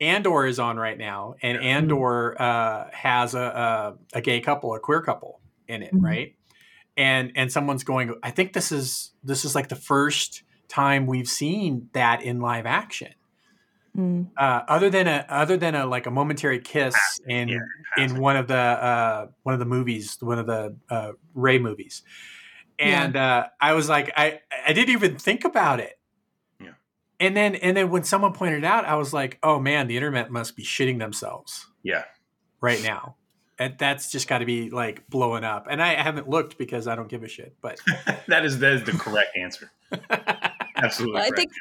[0.00, 4.74] Andor, Andor is on right now, and Andor uh, has a, a a gay couple,
[4.74, 6.02] a queer couple in it, Mhm.
[6.02, 6.34] right?
[6.96, 11.28] and and someone's going, I think this is this is like the first time we've
[11.28, 13.14] seen that in live action.
[13.96, 14.30] Mm.
[14.36, 16.96] Uh, other than a other than a like a momentary kiss
[17.28, 17.58] in yeah,
[17.96, 22.02] in one of the uh, one of the movies, one of the uh, Rey movies,
[22.78, 23.36] and yeah.
[23.36, 25.96] Uh, I was like, I I didn't even think about it.
[26.60, 26.72] Yeah.
[27.20, 30.28] And then and then when someone pointed out, I was like, oh man, the internet
[30.30, 31.66] must be shitting themselves.
[31.84, 32.02] Yeah.
[32.60, 33.14] Right now.
[33.60, 35.68] And that's just got to be like blowing up.
[35.70, 37.54] And I haven't looked because I don't give a shit.
[37.60, 37.78] But
[38.26, 39.70] that is that is the correct answer.
[40.76, 41.20] Absolutely.
[41.20, 41.52] Well, I think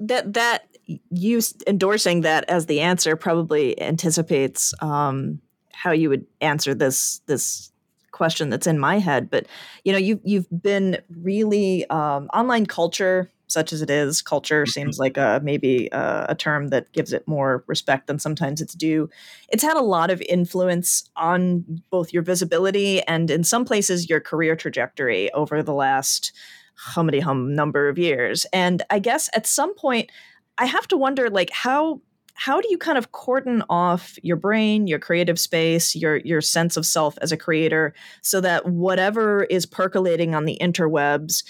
[0.00, 0.68] that that
[1.10, 5.40] you endorsing that as the answer probably anticipates um,
[5.72, 7.72] how you would answer this this
[8.10, 9.30] question that's in my head.
[9.30, 9.46] But
[9.84, 14.22] you know, you you've been really um, online culture, such as it is.
[14.22, 14.70] Culture mm-hmm.
[14.70, 18.74] seems like a maybe a, a term that gives it more respect than sometimes it's
[18.74, 19.08] due.
[19.50, 24.20] It's had a lot of influence on both your visibility and, in some places, your
[24.20, 26.32] career trajectory over the last
[26.78, 28.46] hummity hum number of years.
[28.52, 30.10] And I guess at some point,
[30.58, 32.00] I have to wonder, like, how
[32.34, 36.76] how do you kind of cordon off your brain, your creative space, your your sense
[36.76, 41.42] of self as a creator, so that whatever is percolating on the interwebs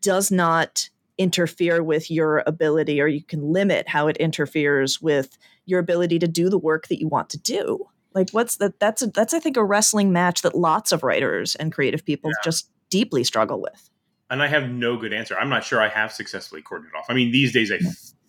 [0.00, 5.78] does not interfere with your ability, or you can limit how it interferes with your
[5.78, 7.86] ability to do the work that you want to do.
[8.14, 8.80] Like, what's that?
[8.80, 12.30] That's a, that's I think a wrestling match that lots of writers and creative people
[12.30, 12.42] yeah.
[12.44, 13.90] just deeply struggle with.
[14.30, 15.36] And I have no good answer.
[15.38, 17.06] I'm not sure I have successfully cordoned it off.
[17.08, 17.78] I mean, these days I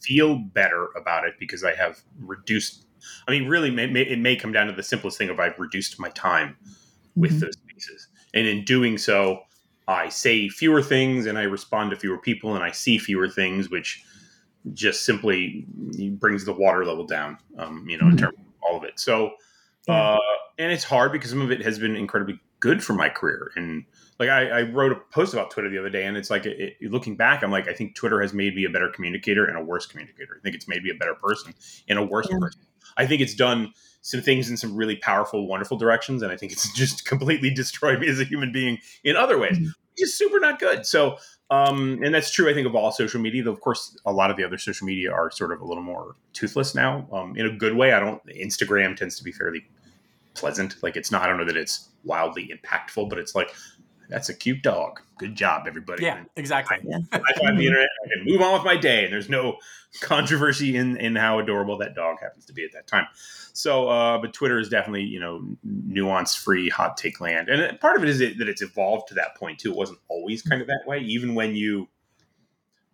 [0.02, 2.86] feel better about it because I have reduced.
[3.28, 5.58] I mean, really, may, may, it may come down to the simplest thing of I've
[5.58, 6.58] reduced my time
[7.16, 7.40] with mm-hmm.
[7.42, 9.42] those pieces, and in doing so,
[9.88, 13.70] I say fewer things and I respond to fewer people and I see fewer things,
[13.70, 14.04] which
[14.74, 15.66] just simply
[16.20, 17.38] brings the water level down.
[17.58, 18.12] Um, you know, mm-hmm.
[18.12, 19.00] in terms of all of it.
[19.00, 19.34] So,
[19.88, 20.18] uh,
[20.58, 23.86] and it's hard because some of it has been incredibly good for my career and
[24.20, 26.78] like I, I, wrote a post about Twitter the other day, and it's like it,
[26.80, 29.58] it, looking back, I'm like, I think Twitter has made me a better communicator and
[29.58, 30.38] a worse communicator.
[30.40, 31.54] I think it's made me a better person
[31.90, 32.38] and a worse yeah.
[32.40, 32.62] person.
[32.98, 36.54] I think it's done some things in some really powerful, wonderful directions, and I think
[36.54, 39.66] it's just completely destroyed me as a human being in other ways, mm-hmm.
[39.66, 40.86] which is super not good.
[40.86, 41.18] So,
[41.50, 43.44] um, and that's true, I think, of all social media.
[43.44, 45.84] Though, of course, a lot of the other social media are sort of a little
[45.84, 47.92] more toothless now, um, in a good way.
[47.92, 48.26] I don't.
[48.28, 49.66] Instagram tends to be fairly
[50.36, 50.82] pleasant.
[50.82, 51.24] Like it's not.
[51.24, 53.54] I don't know that it's wildly impactful, but it's like
[54.10, 55.02] that's a cute dog.
[55.18, 56.04] Good job, everybody.
[56.04, 56.78] Yeah, exactly.
[56.94, 57.88] I, I find the internet.
[58.06, 59.58] I can move on with my day, and there's no
[60.02, 63.08] controversy in in how adorable that dog happens to be at that time.
[63.54, 67.96] So, uh, but Twitter is definitely you know nuance free, hot take land, and part
[67.98, 69.72] of it is that it's evolved to that point too.
[69.72, 71.88] It wasn't always kind of that way, even when you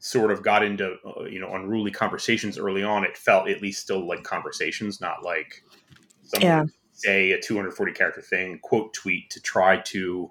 [0.01, 3.03] sort of got into uh, you know unruly conversations early on.
[3.05, 5.63] It felt at least still like conversations, not like
[6.23, 6.63] someone yeah.
[6.91, 10.29] say a 240 character thing, quote tweet to try to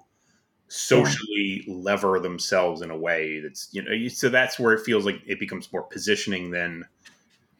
[0.73, 1.73] socially yeah.
[1.75, 5.37] lever themselves in a way that's you know so that's where it feels like it
[5.37, 6.85] becomes more positioning than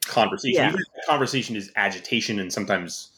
[0.06, 0.62] conversation.
[0.62, 0.70] Yeah.
[0.70, 3.10] Even if conversation is agitation and sometimes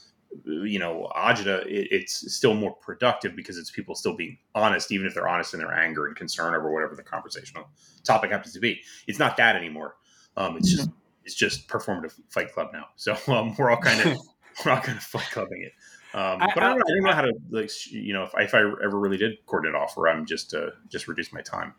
[0.46, 5.06] you know agita, it, it's still more productive because it's people still being honest, even
[5.06, 7.70] if they're honest in their anger and concern over whatever the conversational
[8.04, 8.82] topic happens to be.
[9.08, 9.96] It's not that anymore.
[10.38, 10.78] Um, it's mm-hmm.
[10.78, 10.90] just
[11.24, 12.88] it's just performative Fight Club now.
[12.96, 14.18] So um, we're all kind of
[14.66, 15.74] we're all kind of Fight Clubbing it.
[16.14, 18.32] Um, but I, I, don't know, I, don't know, how to like you know if,
[18.38, 21.74] if I ever really did coordinate off where I'm just uh, just reduce my time.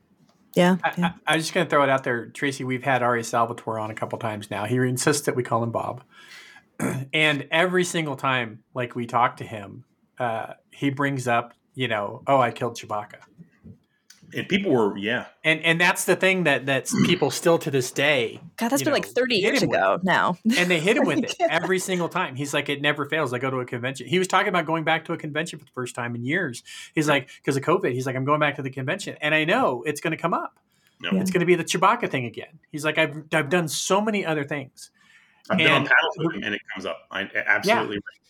[0.57, 1.13] Yeah, yeah.
[1.27, 2.63] I, am just going to throw it out there, Tracy.
[2.63, 3.25] We've had R.A.
[3.25, 4.67] Salvatore on a couple times now.
[4.67, 6.05] He insists that we call him Bob,
[7.13, 9.85] and every single time, like we talk to him,
[10.19, 13.21] uh, he brings up, you know, oh, I killed Chewbacca
[14.33, 15.27] and people were yeah.
[15.43, 18.91] And and that's the thing that that's people still to this day god that's been
[18.91, 20.37] know, like 30 years ago now.
[20.57, 22.37] And they hit him with it every single time.
[22.37, 23.33] He's like it never fails.
[23.33, 24.07] I go to a convention.
[24.07, 26.63] He was talking about going back to a convention for the first time in years.
[26.95, 27.93] He's like because of covid.
[27.93, 29.17] He's like i'm going back to the convention.
[29.21, 30.59] And i know it's going to come up.
[31.03, 31.21] Yeah.
[31.21, 32.59] it's going to be the chewbacca thing again.
[32.71, 34.91] He's like i've, I've done so many other things.
[35.51, 37.01] I've and, been on panels and it comes up.
[37.11, 38.24] I absolutely yeah.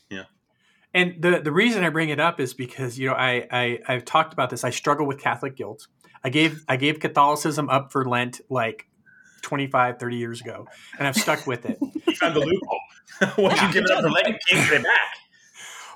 [0.95, 4.05] And the, the reason I bring it up is because you know I, I I've
[4.05, 4.65] talked about this.
[4.65, 5.89] I struggle with Catholic guilt.
[6.23, 8.87] I gave I gave Catholicism up for Lent like
[9.43, 10.67] 25, 30 years ago,
[10.99, 11.79] and I've stuck with it.
[12.07, 12.81] you found the loophole.
[13.45, 13.67] Once yeah.
[13.67, 15.24] you give it up for Lent, you can't get it back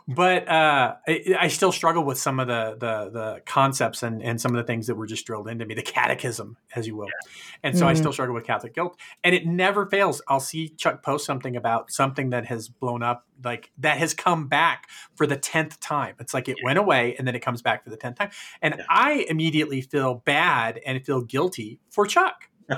[0.08, 4.40] but uh, I, I, still struggle with some of the the, the concepts and, and
[4.40, 7.08] some of the things that were just drilled into me, the catechism, as you will.
[7.08, 7.30] Yeah.
[7.62, 7.90] And so mm-hmm.
[7.90, 10.22] I still struggle with Catholic guilt, and it never fails.
[10.26, 14.48] I'll see Chuck post something about something that has blown up, like that has come
[14.48, 16.14] back for the tenth time.
[16.20, 16.64] It's like it yeah.
[16.64, 18.30] went away and then it comes back for the tenth time,
[18.62, 18.84] and yeah.
[18.88, 22.48] I immediately feel bad and feel guilty for Chuck.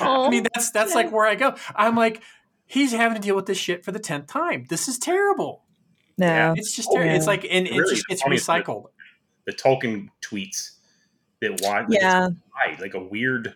[0.00, 1.56] I mean, that's that's like where I go.
[1.74, 2.22] I'm like,
[2.66, 4.66] he's having to deal with this shit for the tenth time.
[4.68, 5.61] This is terrible.
[6.18, 8.86] No, it's just oh, it's like and it just gets recycled.
[9.46, 10.72] the Tolkien tweets
[11.40, 12.28] that why like, Yeah.
[12.64, 13.54] tide, like a weird.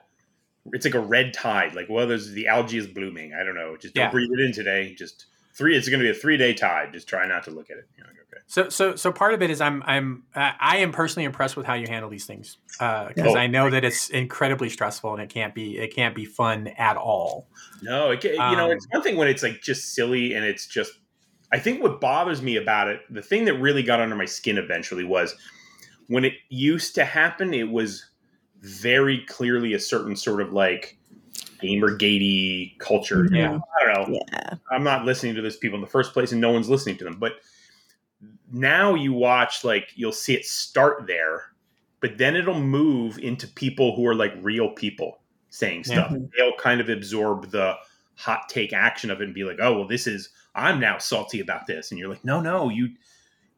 [0.73, 1.75] It's like a red tide.
[1.75, 3.35] Like well, there's the algae is blooming.
[3.35, 3.77] I don't know.
[3.77, 4.11] Just don't Yeah.
[4.11, 4.95] breathe it in today.
[4.95, 5.77] Just three.
[5.77, 6.92] It's going to be a three day tide.
[6.92, 7.87] Just try not to look at it.
[7.97, 8.42] You're like, okay.
[8.49, 11.66] So, so, so part of it is I'm, I'm, uh, I am personally impressed with
[11.66, 13.37] how you handle these things because Oh.
[13.37, 16.97] I know that it's incredibly stressful and it can't be, it can't be fun at
[16.97, 17.49] all.
[17.83, 20.45] No, it, ca- you know, Um, it's one thing when it's like just silly and
[20.45, 20.92] it's just.
[21.53, 24.59] I think what bothers me about it, the thing that really got under my skin
[24.59, 25.35] eventually was
[26.09, 27.55] when it used to happen.
[27.55, 28.05] It was
[28.61, 30.99] very clearly a certain sort of like
[31.63, 33.25] gamergatey culture.
[33.25, 33.35] Mm-hmm.
[33.35, 33.59] Yeah.
[33.81, 34.21] I don't know.
[34.33, 34.55] Yeah.
[34.71, 37.05] I'm not listening to those people in the first place, and no one's listening to
[37.05, 37.17] them.
[37.19, 37.35] But
[38.53, 41.53] now you watch, like, you'll see it start there,
[42.01, 45.19] but then it'll move into people who are like real people
[45.51, 46.11] saying stuff.
[46.11, 46.27] Mm-hmm.
[46.37, 47.75] They'll kind of absorb the
[48.17, 51.40] hot take action of it and be like, oh, well, this is, I'm now salty
[51.40, 51.90] about this.
[51.90, 52.90] And you're like, no, no, you,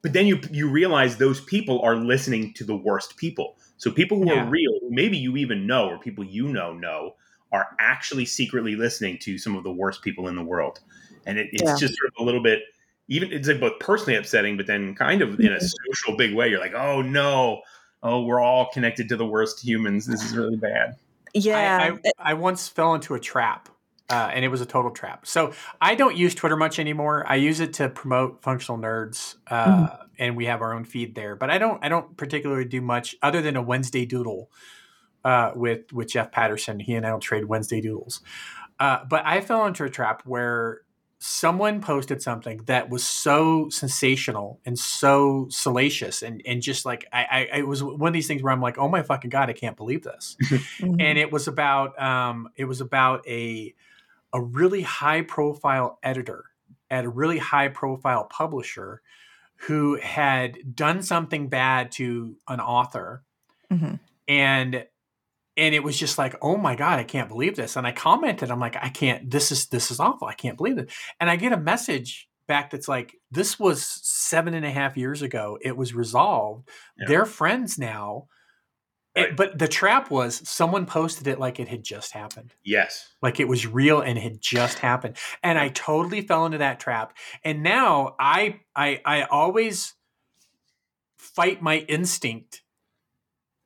[0.03, 3.57] but then you, you realize those people are listening to the worst people.
[3.77, 4.45] So people who Yeah.
[4.45, 7.15] are real, maybe you even know, or people you know know,
[7.53, 10.81] are actually secretly listening to some of the worst people in the world.
[11.25, 11.77] And it, it's Yeah.
[11.77, 12.63] just sort of a little bit,
[13.09, 15.93] even it's like both personally upsetting, but then kind of in a mm-hmm.
[15.93, 16.49] social big way.
[16.49, 17.63] You're like, oh no,
[18.03, 20.07] oh we're all connected to the worst humans.
[20.07, 20.97] This is really bad.
[21.33, 21.79] Yeah.
[21.81, 23.69] I, I, I once fell into a trap,
[24.11, 25.27] uh, and it was a total trap.
[25.27, 27.25] So I don't use Twitter much anymore.
[27.29, 31.37] I use it to promote functional nerds, uh, and we have our own feed there.
[31.37, 34.51] But I don't I don't particularly do much other than a Wednesday Doodle
[35.25, 36.81] uh, with with Jeff Patterson.
[36.81, 38.21] He and I will trade Wednesday Doodles.
[38.81, 40.83] Uh, but I fell into a trap where
[41.21, 47.49] someone posted something that was so sensational and so salacious and and just like I,
[47.53, 49.53] I it was one of these things where I'm like, oh my fucking god, I
[49.53, 50.37] can't believe this
[50.79, 51.03] Mhm.
[51.03, 53.75] and it was about um, it was about a
[54.33, 56.45] a really high profile editor
[56.91, 59.03] at a really high profile publisher
[59.67, 63.23] who had done something bad to an author.
[63.71, 63.99] Mhm.
[64.27, 64.87] and
[65.57, 67.77] and it was just like oh my god i can't believe this.
[67.77, 70.27] And i commented i'm like i can't this is this is awful.
[70.29, 74.55] I can't believe it and i get a message back that's like this was seven
[74.55, 75.59] and a half years ago.
[75.61, 76.69] It was resolved.
[76.99, 77.09] Yeah.
[77.09, 78.29] they're friends now
[79.19, 79.37] It- Right.
[79.37, 83.13] but the trap was someone posted it like it had just happened Yes.
[83.23, 86.79] like it was real and it had just happened and i totally fell into that
[86.81, 89.95] trap and now i i i always
[91.17, 92.63] fight my instinct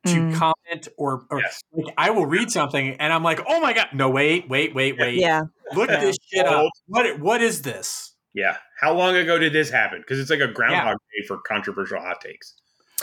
[0.07, 0.35] to Mm.
[0.37, 1.63] comment or, or Yes.
[1.73, 4.99] like i will read something and i'm like oh my god no wait wait wait
[4.99, 5.43] wait Yeah.
[5.75, 6.01] look Yeah.
[6.01, 8.57] this shit up what what is this Yeah.
[8.81, 10.01] How long ago did this happen?
[10.01, 12.55] Because it's like a groundhog day for controversial hot takes.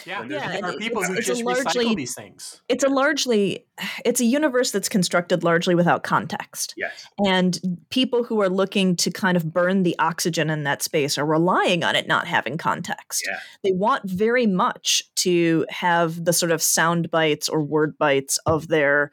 [0.06, 2.84] Yeah, Yeah, there are it- people who it's a just largely- recycle these things It's
[2.84, 3.66] a largely
[4.06, 6.74] it's a universe that's constructed largely without context.
[6.78, 7.08] Yes.
[7.26, 11.26] And people who are looking to kind of burn the oxygen in that space are
[11.26, 13.24] relying on it not having context.
[13.28, 13.40] Yeah.
[13.64, 18.68] They want very much to have the sort of sound bites or word bites of
[18.68, 19.12] their,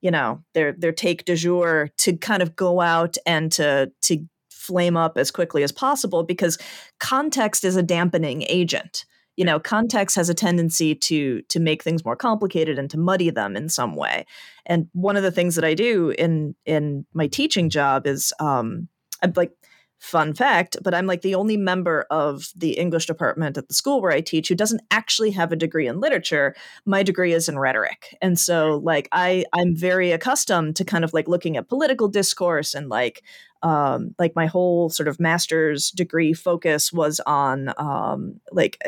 [0.00, 4.24] you know, their their take du jour to kind of go out and to to
[4.50, 6.58] flame up as quickly as possible because
[7.00, 9.04] context is a dampening agent.
[9.38, 13.30] You know, context has a tendency to to make things more complicated and to muddy
[13.30, 14.26] them in some way.
[14.66, 18.88] And one of the things that I do in in my teaching job is um
[19.22, 19.52] I'm like
[20.00, 24.00] fun fact, but I'm like the only member of the English department at the school
[24.00, 26.54] where I teach who doesn't actually have a degree in literature.
[26.84, 28.16] My degree is in rhetoric.
[28.22, 32.74] And so like I I'm very accustomed to kind of like looking at political discourse
[32.74, 33.22] and like
[33.62, 38.78] um like my whole sort of master's degree focus was on um like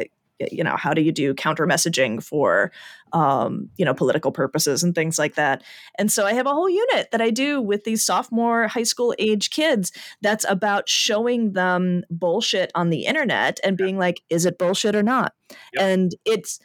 [0.51, 2.73] you know how do you do counter messaging for
[3.13, 5.63] um, you know political purposes and things like that.
[5.99, 9.15] And so i have a whole unit that i do with these sophomore high school
[9.19, 14.59] age kids that's about showing them bullshit on the internet and being like is it
[14.59, 15.35] bullshit or not?
[15.75, 15.83] Yep.
[15.83, 16.61] and it's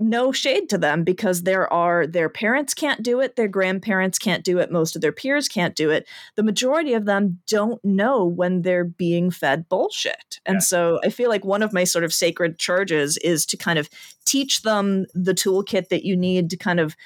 [0.00, 4.44] no shade to them because there are their parents can't do it their grandparents can't
[4.44, 8.24] do it most of their peers can't do it the majority of them don't know
[8.24, 10.60] when they're being fed bullshit and Yeah.
[10.60, 13.88] so i feel like one of my sort of sacred charges is to kind of
[14.24, 16.96] teach them the toolkit that you need to kind of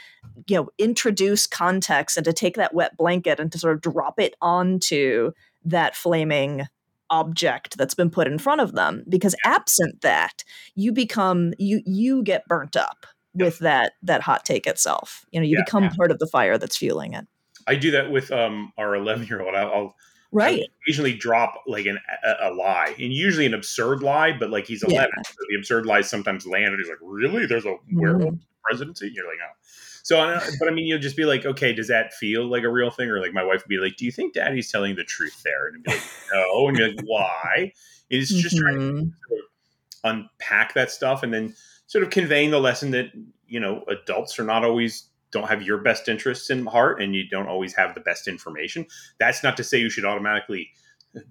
[0.47, 4.19] you know introduce context and to take that wet blanket and to sort of drop
[4.19, 5.33] it onto
[5.65, 6.67] that flaming
[7.11, 10.45] object that's been put in front of them because absent that
[10.75, 15.47] you become you you get burnt up with that that hot take itself you know
[15.47, 15.91] you Yeah, become yeah.
[15.97, 17.27] part of the fire that's fueling it
[17.67, 19.55] I do that with um, our 11 year old.
[19.55, 19.95] I'll, I'll
[20.33, 24.67] right occasionally drop like an, a, a lie, and usually an absurd lie, but like
[24.67, 25.09] he's 11.
[25.17, 25.23] Yeah.
[25.23, 27.47] So the absurd lies sometimes land, and he's like, Really?
[27.47, 29.07] There's a werewolf presidency?
[29.07, 29.53] And you're like, oh
[30.03, 32.69] So, uh, but I mean, you'll just be like, Okay, does that feel like a
[32.71, 33.09] real thing?
[33.09, 35.69] Or like my wife would be like, Do you think daddy's telling the truth there?
[35.69, 36.69] And I'd be like, No.
[36.69, 37.73] And you're like, Why?
[38.11, 39.13] It's just trying to Mhm.
[39.29, 39.47] sort of
[40.05, 41.55] unpack that stuff and then
[41.87, 43.07] sort of conveying the lesson that
[43.47, 47.29] you know adults are not always don't have your best interests in heart and you
[47.29, 48.87] don't always have the best information
[49.19, 50.71] that's not to say you should automatically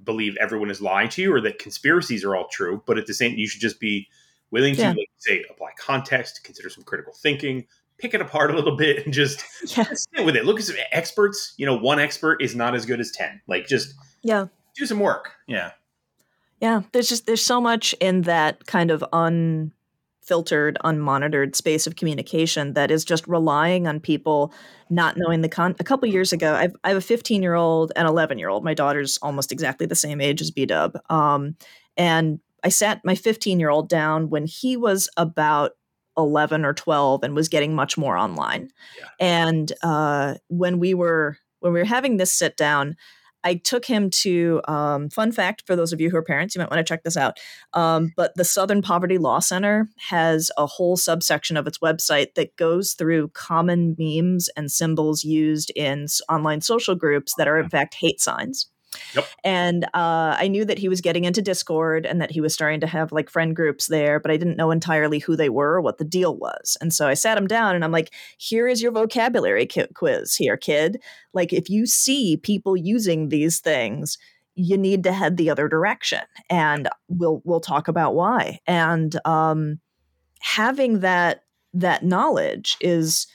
[0.04, 3.14] believe everyone is lying to you or that conspiracies are all true but at the
[3.14, 4.08] same you should just be
[4.52, 4.90] willing to Yeah.
[4.92, 7.66] like say apply context consider some critical thinking
[7.98, 9.44] pick it apart a little bit and just
[9.78, 9.86] Yeah.
[9.94, 13.00] sit with it look at some experts you know one expert is not as good
[13.00, 14.48] as 10 like just Yeah.
[14.76, 15.72] do some work yeah
[16.62, 19.04] Yeah, there's just there's so much in that kind of
[20.28, 24.54] unfiltered, unmonitored space of communication that is just relying on people
[24.90, 25.74] not knowing the con.
[25.80, 28.64] A couple years ago, I've, I have a 15 year old and 11 year old.
[28.64, 31.56] My daughter's almost exactly the same age as B Dub, um,
[31.96, 35.72] and I sat my 15 year old down when he was about
[36.18, 38.70] 11 or 12 and was getting much more online.
[39.00, 39.06] Yeah.
[39.20, 42.98] And uh, when we were when we were having this sit down,
[43.48, 46.60] I took him to um, fun fact for those of you who are parents, you
[46.60, 47.40] might want to check this out.
[47.72, 52.58] Um, but the Southern Poverty Law Center has a whole subsection of its website that
[52.58, 57.96] goes through common memes and symbols used in online social groups that are in fact
[57.98, 58.70] hate signs.
[59.16, 59.26] Yep.
[59.44, 62.80] And uh, I knew that he was getting into Discord and that he was starting
[62.82, 65.82] to have like friend groups there, but I didn't know entirely who they were or
[65.82, 66.78] what the deal was.
[66.82, 70.36] And so I sat him down and I'm like, here is your vocabulary ki- quiz
[70.36, 71.02] here, kid
[71.38, 74.18] like if you see people using these things
[74.56, 79.80] you need to head the other direction and we'll we'll talk about why and um
[80.42, 83.28] having that that knowledge is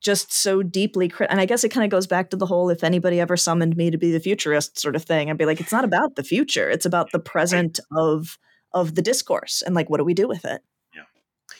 [0.00, 2.70] just so deeply cri- and i guess it kind of goes back to the whole
[2.70, 5.60] if anybody ever summoned me to be the futurist sort of thing i'd be like
[5.60, 8.38] it's not about the future it's about the present of
[8.72, 10.62] of the discourse and like what do we do with it?
[10.94, 11.02] Yeah,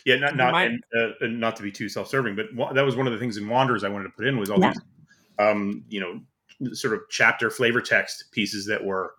[0.04, 2.72] yeah not not My- and, uh, and not to be too self serving, but wa-
[2.72, 4.60] that was one of the things in Wanderers I wanted to put in was all
[4.60, 4.70] Yeah.
[4.74, 4.82] these,
[5.40, 9.14] um, you know, sort of chapter flavor text pieces that were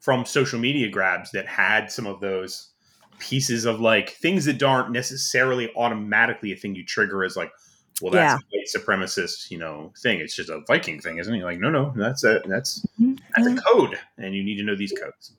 [0.00, 2.74] from social media grabs that had some of those
[3.18, 7.52] pieces of like things that aren't necessarily automatically a thing you trigger as like,
[8.00, 10.20] well, that's a white supremacist, you know, thing.
[10.20, 11.38] It's just a Viking thing, isn't it?
[11.38, 14.76] You're like, no, no, that's a that's that's a code, and you need to know
[14.76, 15.32] these codes.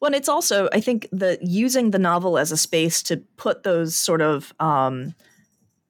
[0.00, 3.62] Well, and it's also, I think, the using the novel as a space to put
[3.62, 5.14] those sort of um,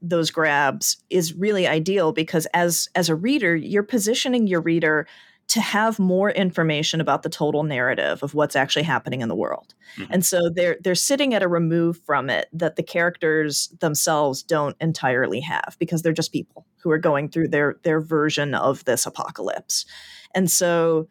[0.01, 5.07] those grabs is really ideal because as as a reader, you're positioning your reader
[5.49, 9.75] to have more information about the total narrative of what's actually happening in the world.
[9.97, 10.07] Mhm.
[10.11, 14.77] And so they're they're sitting at a remove from it that the characters themselves don't
[14.81, 19.07] entirely have because they're just people who are going through their their version of this
[19.07, 19.87] apocalypse.
[20.35, 21.09] And so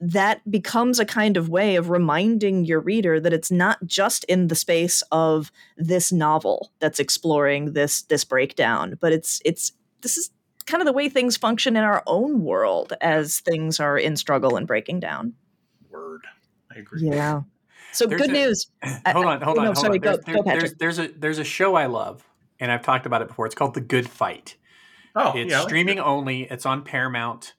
[0.00, 4.48] that becomes a kind of way of reminding your reader that it's not just in
[4.48, 10.30] the space of this novel that's exploring this this breakdown but it's it's this is
[10.72, 14.56] kind of the way things function in our own world as things are in struggle
[14.56, 15.34] and breaking down
[15.90, 16.22] Word,
[16.74, 17.02] I agree.
[17.08, 17.42] yeah
[17.92, 18.66] so There's good a- news
[19.06, 20.00] hold on, hold no, on, hold sorry, on.
[20.00, 20.78] go- There's, go, there- Patrick.
[20.78, 22.26] there's, there's a there's a show I love,
[22.58, 23.44] and I've talked about it before.
[23.46, 24.56] It's called The Good Fight.
[25.14, 26.04] Oh, It's yeah, I like streaming that.
[26.06, 26.44] only.
[26.44, 27.52] It's on Paramount.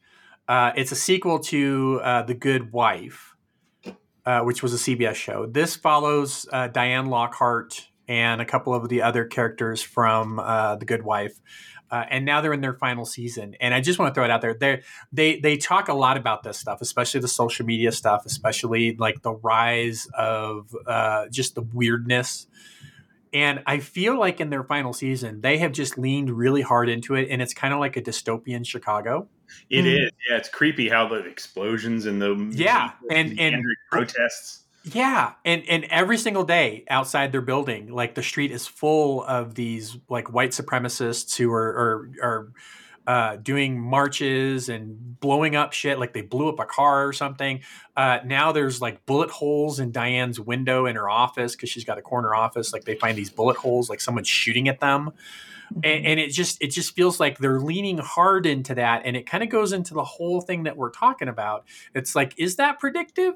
[0.48, 3.36] Uh, it's a sequel to uh, The Good Wife,
[4.26, 5.46] uh, which was a CBS show.
[5.46, 10.86] This follows uh, Diane Lockhart and a couple of the other characters from uh, The
[10.86, 11.40] Good Wife.
[11.92, 14.32] Uh, and now they're in their final season, and I just want to throw it
[14.32, 14.56] out there.
[14.56, 18.96] They they they talk a lot about this stuff, especially the social media stuff, especially
[18.96, 22.48] like the rise of uh, just the weirdness
[23.32, 27.16] and I feel like in their final season, they have just leaned really hard into
[27.16, 29.28] it, and it's kind of like a dystopian Chicago.
[29.72, 30.06] It Mhm.
[30.06, 30.12] is.
[30.30, 34.63] Yeah, it's creepy how the explosions and the Yeah, and- and- angry protests.
[34.86, 39.56] Yeah, and and every single day outside their building, like the street is full of
[39.56, 42.52] these like white supremacists who are are, are
[43.08, 46.00] uh, doing marches and blowing up shit.
[46.00, 47.62] Like they blew up a car or something.
[47.96, 51.98] Uh, now there's like bullet holes in Diane's window in her office because she's got
[51.98, 52.74] a corner office.
[52.74, 55.12] Like they find these bullet holes, like someone's shooting at them.
[55.76, 59.26] and, and it just it just feels like they're leaning hard into that and it
[59.26, 61.66] kind of goes into the whole thing that we're talking about
[61.96, 63.34] it's like is that predictive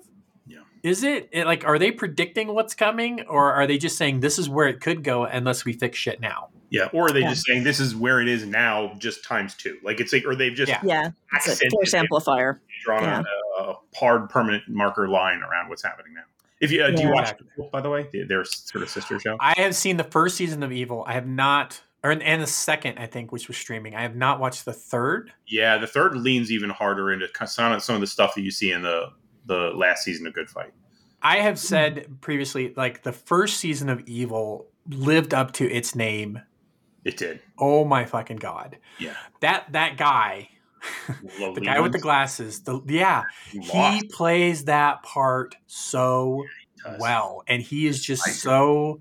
[0.47, 0.59] Yeah.
[0.83, 4.37] is it, it like are they predicting what's coming or are they just saying this
[4.39, 7.29] is where it could go unless we fix shit now Yeah, or are they Yeah.
[7.29, 9.77] just saying this is where it is now, just times two?
[9.83, 10.81] Like it's like, or they've just Yeah.
[10.83, 13.23] yeah it's a force amplifier drawn Yeah.
[13.59, 16.23] a, a hard permanent marker line around what's happening now.
[16.59, 19.19] If you uh, do you watch, Evil, by the way, The- their sort of sister
[19.19, 19.37] show?
[19.39, 22.97] i have seen the first season of evil i have not or and the second
[22.99, 26.51] i think which was streaming i have not watched the third Yeah, the third leans
[26.51, 29.09] even harder into some of the stuff that you see in the
[29.47, 30.73] the last season of Good Fight.
[31.21, 36.41] i have said previously like the first season of evil lived up to its name
[37.03, 37.41] It did.
[37.57, 40.49] oh my fucking god Yeah, that that guy
[41.55, 46.43] the guy with the glasses the yeah he plays that part so
[46.99, 48.99] well and he is just so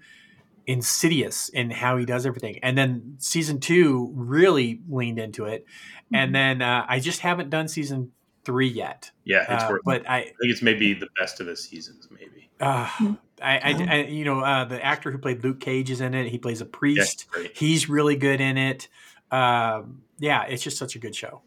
[0.67, 2.59] insidious in how he does everything.
[2.63, 5.65] And then season two really leaned into it.
[6.13, 8.11] And then uh, I just haven't done season
[8.47, 9.11] three yet.
[9.25, 9.83] Yeah, it's Uh, worth.
[9.85, 12.09] but I, I think it's maybe the best of the seasons.
[12.11, 12.49] Maybe.
[12.61, 12.89] uh,
[13.43, 16.29] I, I, I, you know, uh, the actor who played Luke Cage is in it.
[16.29, 17.27] He plays a priest.
[17.31, 17.55] great.
[17.55, 18.89] He's really good in it.
[19.31, 21.43] Um, yeah, it's just such a good show.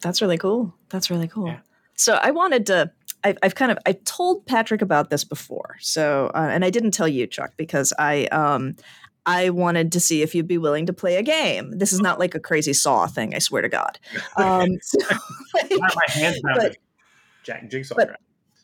[0.00, 0.72] That's really cool.
[0.88, 1.48] That's really cool.
[1.48, 1.58] Yeah.
[1.96, 2.90] So I wanted to.
[3.22, 5.76] I've, I've kind of I told Patrick about this before.
[5.80, 8.76] So uh, and I didn't tell you, Chuck, because I um
[9.26, 11.72] I wanted to see if you'd be willing to play a game.
[11.78, 13.34] This is not like a crazy saw thing.
[13.34, 13.98] I swear to God.
[14.36, 14.98] Um, so,
[15.54, 16.76] like, my hands but-
[17.42, 17.94] Jack Jigsaw.
[17.96, 18.16] but-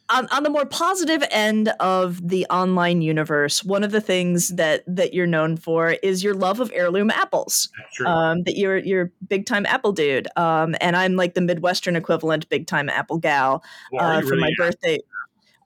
[0.08, 4.84] on, on the more positive end of the online universe, one of the things that
[4.86, 7.68] that you're known for is your love of heirloom apples.
[8.06, 12.48] Um, that you're you're big time Apple dude, um, and I'm like the Midwestern equivalent,
[12.48, 14.98] big time Apple gal Well, uh, for my really- birthday.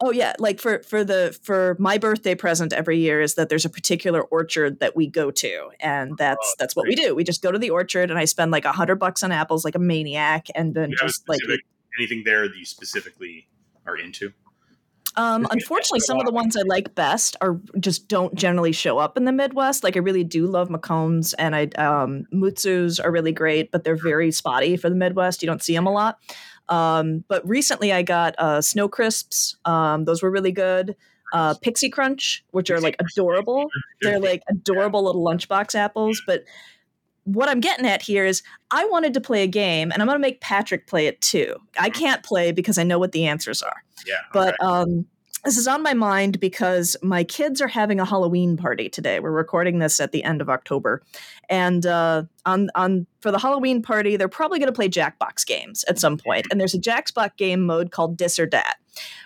[0.03, 3.66] Oh yeah, like for for the for my birthday present every year is that there's
[3.66, 7.14] a particular orchard that we go to, and that's Oh, that's what we do.
[7.14, 9.64] We just go to the orchard, and I spend like a hundred bucks on apples
[9.64, 11.40] like a maniac, and then a just like
[11.98, 13.46] anything there that you specifically
[13.86, 14.32] are into?
[15.16, 19.16] Um, unfortunately, some of the ones I like best are just don't generally show up
[19.16, 19.82] in the Midwest.
[19.82, 23.96] Like I really do love Macombs and I um, Mutsus are really great, but they're
[23.96, 25.42] very spotty for the Midwest.
[25.42, 26.18] You don't see them a lot.
[26.71, 29.57] Um, but recently, I got uh, Snow Crisps.
[29.64, 30.97] Um, those were really good.
[31.33, 33.68] Uh, Pixie Crunch, which are like adorable.
[34.03, 36.23] They're like adorable little lunchbox apples.
[36.27, 36.45] But
[37.25, 40.16] what I'm getting at here is I wanted to play a game, and I'm going
[40.16, 41.57] to make Patrick play it too.
[41.79, 45.07] I can't play because I know what the answers are Yeah, but um
[45.45, 49.20] this is on my mind because my kids are having a Halloween party today.
[49.20, 51.03] We're recording this at the end of October,
[51.49, 55.84] and uh, on on for the Halloween party, they're probably going to play Jackbox games
[55.84, 56.47] at some point.
[56.51, 58.76] And there's a Jackbox game mode called Dis or Dat,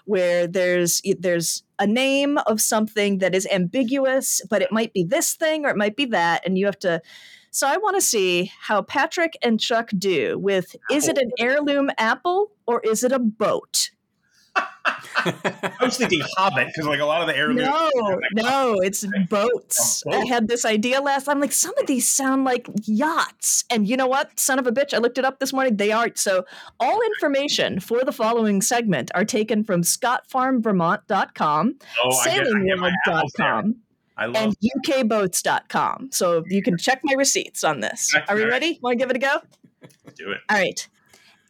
[0.04, 5.34] where there's there's a name of something that is ambiguous, but it might be this
[5.34, 7.02] thing or it might be that, and you have to.
[7.50, 11.90] So I want to see how Patrick and Chuck do with is it an heirloom
[11.98, 13.90] apple or is it a boat?
[14.86, 17.56] I was thinking Hobbit because like a lot of the heirloom.
[17.64, 20.02] No, like, no, it's oh, boats.
[20.06, 20.22] A boat?
[20.22, 21.28] I had this idea last.
[21.28, 24.38] I'm like, some of these sound like yachts, and you know what?
[24.38, 24.92] Son of a bitch!
[24.92, 25.76] I looked it up this morning.
[25.76, 26.18] They aren't.
[26.18, 26.44] So,
[26.80, 31.74] all information for the following segment are taken from ScottFarmVermont.com,
[32.04, 33.46] Oh, I get, I get my apples there.
[33.46, 33.76] SailingWorld.com,
[34.16, 34.36] I love.
[34.36, 34.56] and
[34.86, 36.10] UKBoats.com.
[36.12, 38.14] So you can check my receipts on this.
[38.28, 38.78] Are we ready?
[38.82, 39.38] Want to give it a go?
[40.16, 40.40] do it.
[40.50, 40.88] All right.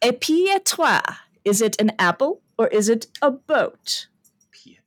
[0.01, 1.17] Épiétois.
[1.43, 4.07] Is it an apple or is it a boat?
[4.51, 4.77] Pietois.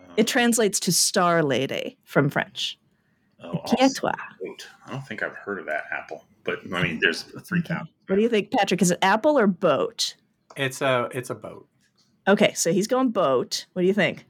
[0.00, 2.78] Uh, It translates to star lady from French.
[3.42, 4.12] oh, I'll Pietois.
[4.42, 4.68] boat.
[4.86, 7.88] I don't think I've heard of that apple, but I mean, there's three thousand.
[8.06, 8.82] What do you think, Patrick?
[8.82, 10.16] Is it apple or boat?
[10.56, 11.66] it's a it's a boat.
[12.28, 13.66] Okay, so he's going boat.
[13.72, 14.26] What do you think?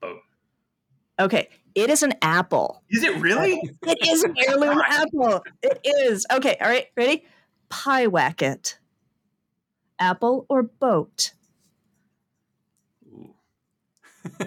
[0.00, 0.20] Boat.
[1.20, 2.82] Okay, it is an apple.
[2.90, 3.60] Is it really?
[3.82, 5.44] It is an heirloom apple.
[5.62, 6.26] It is.
[6.32, 7.24] Okay, all right, ready?
[7.70, 8.76] Pyewacket.
[9.98, 11.32] Apple or boat?
[14.26, 14.46] Ooh.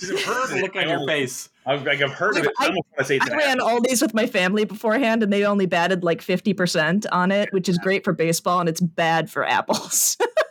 [0.00, 0.62] I've heard it.
[0.62, 1.48] Look on your face.
[1.66, 2.52] I've, like, I've heard of it.
[2.58, 5.22] I, I- almost want to say it's I ran all these with my family beforehand,
[5.22, 8.80] and they only batted like 50% on it, which is great for baseball, and it's
[8.80, 10.16] bad for apples.
[10.20, 10.32] apple.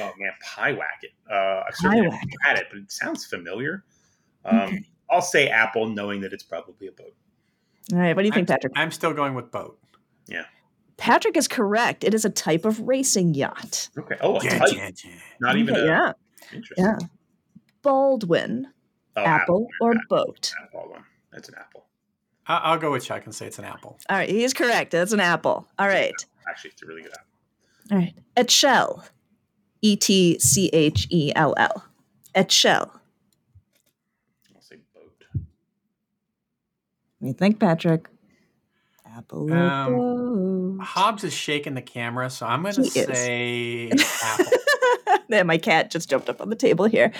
[0.00, 1.12] Oh man, Pyewacket.
[1.30, 3.84] Uh, I've certainly Pie never had it, but it sounds familiar.
[4.44, 4.84] Um, Okay.
[5.10, 7.12] I'll say apple, knowing that it's probably a boat.
[7.92, 8.72] All right, what do you think, I'm, Patrick?
[8.74, 9.78] I'm still going with boat.
[10.28, 10.44] Yeah.
[10.96, 12.04] Patrick is correct.
[12.04, 13.90] It is a type of racing yacht.
[13.98, 14.16] Okay.
[14.22, 14.68] Oh, a Yeah, type.
[14.74, 15.10] yeah, yeah.
[15.40, 16.12] Not even Okay, a, yeah,
[16.52, 16.84] interesting.
[16.84, 16.98] yeah.
[17.82, 18.68] Baldwin,
[19.16, 20.52] Oh, apple or boat?
[20.62, 21.04] Apple one.
[21.32, 21.84] That's an apple.
[22.46, 23.98] I- I'll go with Chuck and say it's an apple.
[24.08, 24.90] All right, he is correct.
[24.92, 25.66] That's an apple.
[25.78, 26.14] All right,
[26.48, 27.26] Actually, it's a really good apple.
[27.92, 28.14] all right.
[28.36, 29.04] Etchell,
[29.82, 31.84] E T C H E L L.
[32.34, 32.90] Etchell.
[34.54, 35.24] I'll say boat.
[35.32, 35.40] What
[37.20, 38.08] do you think, Patrick?
[39.14, 40.84] Apple or Um, boat?
[40.84, 43.06] Hobbs is shaking the camera, so I'm going to He is.
[43.06, 43.90] say
[44.22, 44.52] apple.
[45.28, 47.12] yeah, my cat just jumped up on the table here.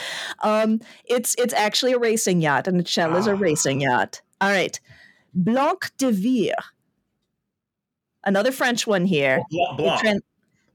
[0.43, 3.37] Um, it's it's actually a racing yacht, and a shell is a Ah.
[3.39, 4.21] racing yacht.
[4.41, 4.79] All right,
[5.35, 6.55] Blanc d'Hiver.
[8.25, 9.43] Another French one here.
[9.51, 9.79] Blanc.
[10.03, 10.23] Blanc.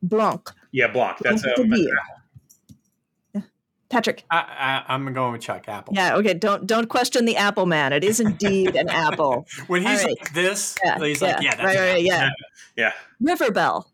[0.04, 0.52] Blanc.
[0.72, 1.18] yeah, Blanc.
[1.22, 1.64] That's Blanc a.
[1.64, 3.44] de Vire.
[3.90, 4.26] Patrick.
[4.30, 5.64] I, I, I'm going with Chuck.
[5.70, 5.94] Apple.
[5.96, 6.16] Yeah.
[6.18, 6.34] Okay.
[6.34, 7.94] Don't don't question the apple man.
[7.94, 9.48] It is indeed an apple.
[9.68, 10.18] When he's All right.
[10.20, 11.00] like this, Yeah.
[11.00, 11.28] he's yeah.
[11.36, 11.92] like, yeah, that's right.
[11.94, 12.04] Right.
[12.04, 12.30] Yeah.
[12.76, 12.92] Yeah.
[13.22, 13.90] River Bell.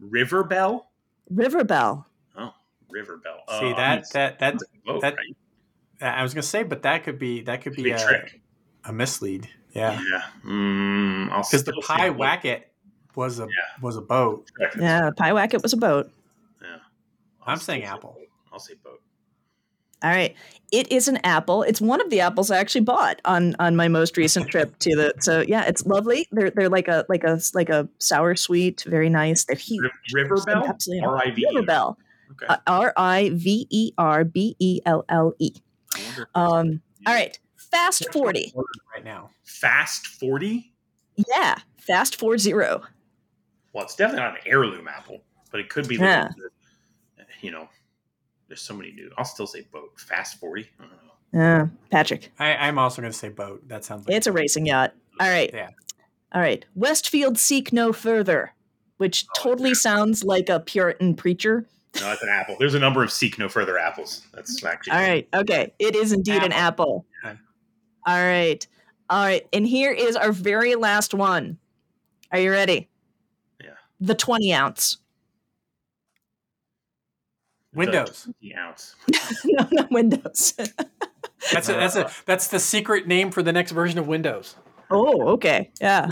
[0.00, 1.64] River
[2.92, 3.00] Bell.
[3.00, 3.40] River Bell.
[3.48, 3.70] Oh, River Bell.
[3.70, 5.36] See Uh, that that that that's boat, that- right?
[6.02, 8.40] I was gonna say, but that could be that could be Big a, trick.
[8.84, 9.48] a mislead.
[9.72, 10.22] Yeah, Yeah.
[10.44, 12.62] Mm, because the Pyewacket
[13.14, 13.48] was a Yeah.
[13.82, 14.50] was a boat.
[14.78, 15.10] Yeah.
[15.16, 16.10] Pyewacket was a boat.
[16.62, 16.76] Yeah.
[17.46, 18.12] I'm saying say apple.
[18.18, 18.28] boat.
[18.52, 19.00] I'll say boat.
[20.02, 20.34] All right.
[20.72, 21.62] It is an apple.
[21.62, 24.96] It's one of the apples I actually bought on on my most recent trip to
[24.96, 25.12] the.
[25.20, 26.26] So yeah, it's lovely.
[26.32, 29.44] They're they're like a like a like a sour sweet, very nice.
[29.44, 29.92] They're huge.
[30.14, 31.06] River Bell, Absolutely.
[31.06, 31.46] R I V.
[31.52, 31.90] River Bell.
[31.90, 32.00] Okay.
[32.00, 32.09] Uh,
[32.66, 35.52] R I V E R B E L L E.
[35.94, 36.82] I wonder if Um.
[37.06, 37.38] All right.
[37.56, 38.52] Fast forty.
[38.94, 39.30] right now.
[39.44, 40.72] Fast forty.
[41.28, 41.56] Yeah.
[41.78, 42.82] Fast four zero.
[43.72, 45.96] Well, it's definitely not an heirloom apple, but it could be.
[45.96, 46.28] the- Yeah.
[46.36, 46.50] the-
[47.42, 47.68] you know,
[48.48, 49.10] there's so many new.
[49.16, 49.98] I'll still say boat.
[49.98, 50.68] Fast forty.
[50.78, 50.90] I don't.
[51.32, 51.66] Yeah.
[51.90, 52.32] Patrick.
[52.38, 53.66] I, I'm also going to say boat.
[53.68, 54.92] That sounds like It's a racing yacht.
[55.20, 55.48] All right.
[55.54, 55.70] Yeah.
[56.34, 56.64] All right.
[56.74, 58.52] Westfield seek no further,
[58.96, 59.74] which Oh, totally yeah.
[59.74, 61.66] sounds like a Puritan preacher.
[61.96, 62.56] No, that's an apple.
[62.58, 64.22] There's a number of seek no further apples.
[64.32, 65.28] That's actually All right.
[65.34, 65.72] Okay.
[65.78, 67.04] It is indeed an apple.
[67.24, 67.36] Okay.
[68.06, 68.66] All right.
[69.08, 69.46] All right.
[69.52, 71.58] And here is our very last one.
[72.32, 72.88] Are you ready?
[73.62, 73.70] Yeah.
[74.00, 74.98] The 20 ounce.
[77.74, 78.28] Windows.
[78.40, 78.94] The ounce.
[79.44, 80.54] no, not Windows.
[81.52, 84.56] That's a, that's a that's the secret name for the next version of Windows.
[84.90, 85.70] oh, okay.
[85.80, 86.10] Yeah.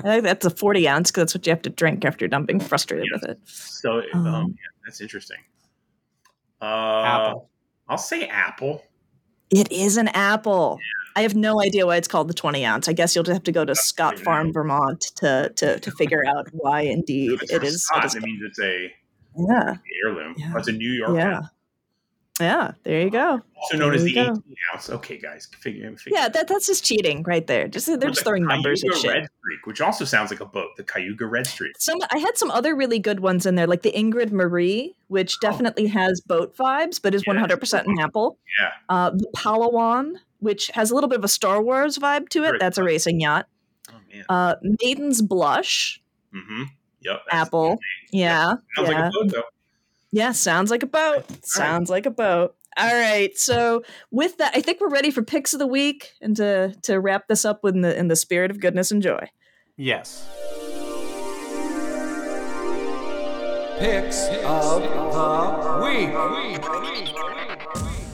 [0.00, 2.28] I think that's a 40 ounce because that's what you have to drink after you're
[2.28, 3.40] done being frustrated with it.
[3.46, 4.56] So um, Um, yeah,
[4.86, 5.38] that's interesting.
[6.62, 7.50] Uh, Apple.
[7.88, 8.82] I'll say apple.
[9.50, 10.78] It is an apple.
[11.14, 12.88] I have no idea why it's called the 20 ounce.
[12.88, 14.24] I guess you'll just have to go to Scott I know.
[14.24, 17.74] Farm, Vermont to, to, to figure out why indeed it's it from is.
[17.74, 18.92] It Scott, is That means it's a
[19.36, 19.74] yeah.
[20.04, 20.34] heirloom.
[20.36, 20.52] Yeah.
[20.54, 21.16] Oh, it's a New York.
[21.16, 21.42] Yeah.
[22.40, 22.72] Yeah.
[22.82, 23.40] There you go.
[23.56, 24.20] Also known as the go.
[24.22, 24.42] 18
[24.74, 24.90] ounce.
[24.90, 25.94] Okay, guys, figure.
[25.96, 27.68] figure Yeah, that, that's just cheating right there.
[27.68, 29.10] Just they're Or just the throwing numbers at Cayuga shit.
[29.14, 30.76] Red Streak, which also sounds like a boat.
[30.76, 31.72] The Cayuga Red Streak.
[31.78, 35.38] Some I had some other really good ones in there, like the Ingrid Marie, which
[35.40, 37.24] definitely has boat vibes, but is Oh.
[37.26, 37.30] Yeah.
[37.32, 38.38] one hundred percent an apple.
[38.60, 38.70] Yeah.
[38.88, 42.56] Uh, the Palawan, which has a little bit of a Star Wars vibe to it.
[42.60, 43.46] That's a racing yacht.
[43.90, 44.24] Oh man.
[44.28, 46.00] Uh, Maiden's Blush,
[46.34, 46.64] mm-hmm.
[47.00, 47.20] Yep.
[47.30, 47.78] apple.
[48.10, 48.82] Yeah, Sounds yeah.
[48.82, 49.42] like a boat though.
[50.12, 50.32] Yeah.
[50.32, 51.24] Sounds like a boat.
[51.44, 52.54] Sounds like a boat.
[52.78, 53.36] All right.
[53.36, 57.00] So with that, I think we're ready for picks of the week and to to
[57.00, 59.30] wrap this up in the in the spirit of goodness and joy.
[59.76, 60.28] Yes.
[63.78, 66.10] Picks of the week.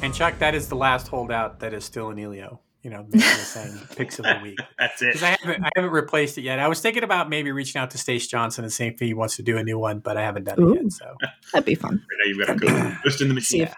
[0.03, 2.61] And Chuck, that is the last holdout that is still in Elio.
[2.83, 4.59] You know, making the same picks of the week.
[4.79, 5.13] That's it.
[5.13, 6.59] Because I haven't, I haven't replaced it yet.
[6.59, 9.37] I was thinking about maybe reaching out to Stace Johnson and seeing if he wants
[9.37, 10.75] to do a new one, but I haven't done Ooh.
[10.75, 10.93] it yet.
[10.93, 11.15] So
[11.53, 11.93] That'd be fun.
[11.93, 13.63] Right now you've got to go just in the See machine.
[13.63, 13.75] if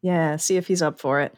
[0.00, 1.34] Yeah, see if he's up for it.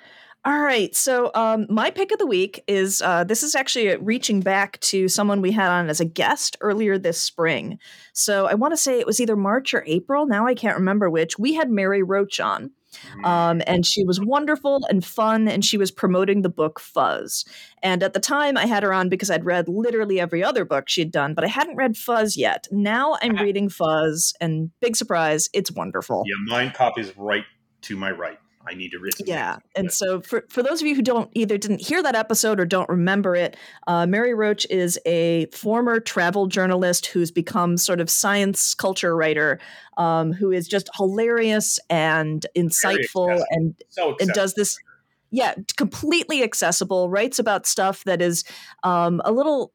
[0.46, 0.94] All right.
[0.94, 5.08] So, um, my pick of the week is uh, this is actually reaching back to
[5.08, 7.78] someone we had on as a guest earlier this spring.
[8.12, 10.26] So, I want to say it was either March or April.
[10.26, 11.38] Now I can't remember which.
[11.38, 12.72] We had Mary Roach on,
[13.24, 17.44] um, and she was wonderful and fun, and she was promoting the book Fuzz.
[17.82, 20.88] And at the time, I had her on because I'd read literally every other book
[20.88, 22.66] she'd done, but I hadn't read Fuzz yet.
[22.70, 26.24] Now I'm reading Fuzz, and big surprise, it's wonderful.
[26.26, 27.44] Yeah, mine copies right
[27.82, 28.38] to my right.
[28.66, 29.10] I need to.
[29.26, 32.58] Yeah, and so for for those of you who don't either didn't hear that episode
[32.58, 33.56] or don't remember it,
[33.86, 39.60] uh, Mary Roach is a former travel journalist who's become sort of science culture writer,
[39.96, 44.78] um, who is just hilarious and insightful and so and does this
[45.30, 48.44] yeah completely accessible writes about stuff that is
[48.84, 49.72] um, a little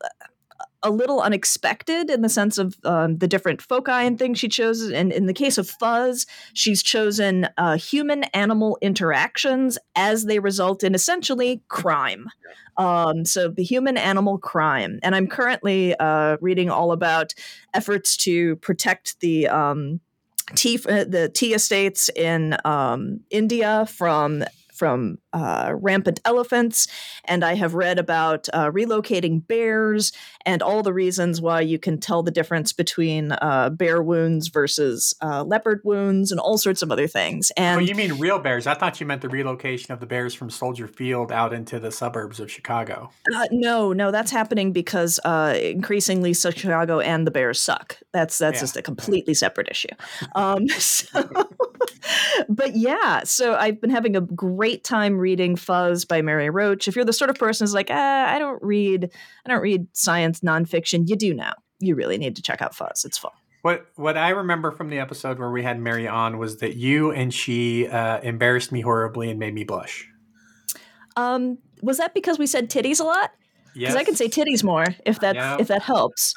[0.84, 4.89] a little unexpected in the sense of um, the different foci and things she chose.
[4.89, 10.84] And in the case of fuzz she's chosen uh, human animal interactions as they result
[10.84, 12.30] in essentially crime.
[12.77, 14.99] Um, so the human animal crime.
[15.03, 17.34] And i'm currently uh, reading all about
[17.73, 19.99] efforts to protect the um,
[20.55, 26.88] tea the tea estates in um, India from from uh, rampant elephants,
[27.25, 30.11] and I have read about uh, relocating bears
[30.45, 35.13] and all the reasons why you can tell the difference between uh, bear wounds versus
[35.21, 37.51] uh, leopard wounds and all sorts of other things.
[37.57, 38.67] Oh, And you mean real bears?
[38.67, 41.91] I thought you meant the relocation of the bears from Soldier Field out into the
[41.91, 43.11] suburbs of Chicago.
[43.36, 47.97] Uh, no, no, that's happening because uh, increasingly Chicago and the Bears suck.
[48.13, 48.61] That's that's Yeah.
[48.61, 49.89] just a completely separate issue.
[50.36, 51.07] Um, so,
[52.49, 56.88] but yeah, so I've been having a great time reading Fuzz by Mary Roach.
[56.88, 59.11] If you're the sort of person who's like, ah, I don't read,
[59.45, 61.53] I don't read science nonfiction, you do now.
[61.80, 63.05] You really need to check out Fuzz.
[63.05, 63.32] It's fun.
[63.61, 67.11] What what I remember from the episode where we had Mary on was that you
[67.11, 70.07] and she uh, embarrassed me horribly and made me blush.
[71.17, 73.32] Um, was that because we said titties a lot?
[73.76, 76.34] Yes, Because I can say titties more if that if that helps.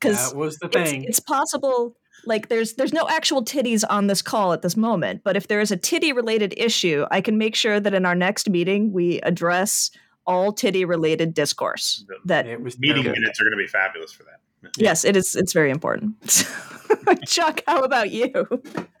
[0.00, 1.96] Because that was the it's, it's possible
[2.26, 5.60] like there's there's no actual titties on this call at this moment but if there
[5.60, 9.20] is a titty related issue i can make sure that in our next meeting we
[9.22, 9.90] address
[10.26, 12.04] all titty related discourse.
[12.06, 13.20] The That It was Meeting terrible.
[13.20, 14.40] minutes are going to be fabulous for that.
[14.76, 15.34] yes, it is.
[15.34, 16.14] It's very important.
[17.26, 18.30] Chuck, how about you?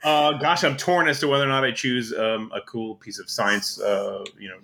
[0.02, 3.18] Uh, gosh, I'm torn as to whether or not I choose um, a cool piece
[3.20, 4.56] of science, uh, you know,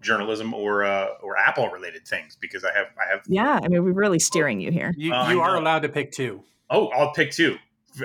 [0.00, 3.22] journalism or uh, or Apple related things because I have I have.
[3.26, 4.92] Yeah, I mean, we're really steering you here.
[4.96, 6.44] You, Uh, you I are allowed to pick two.
[6.70, 7.56] Oh, I'll pick two.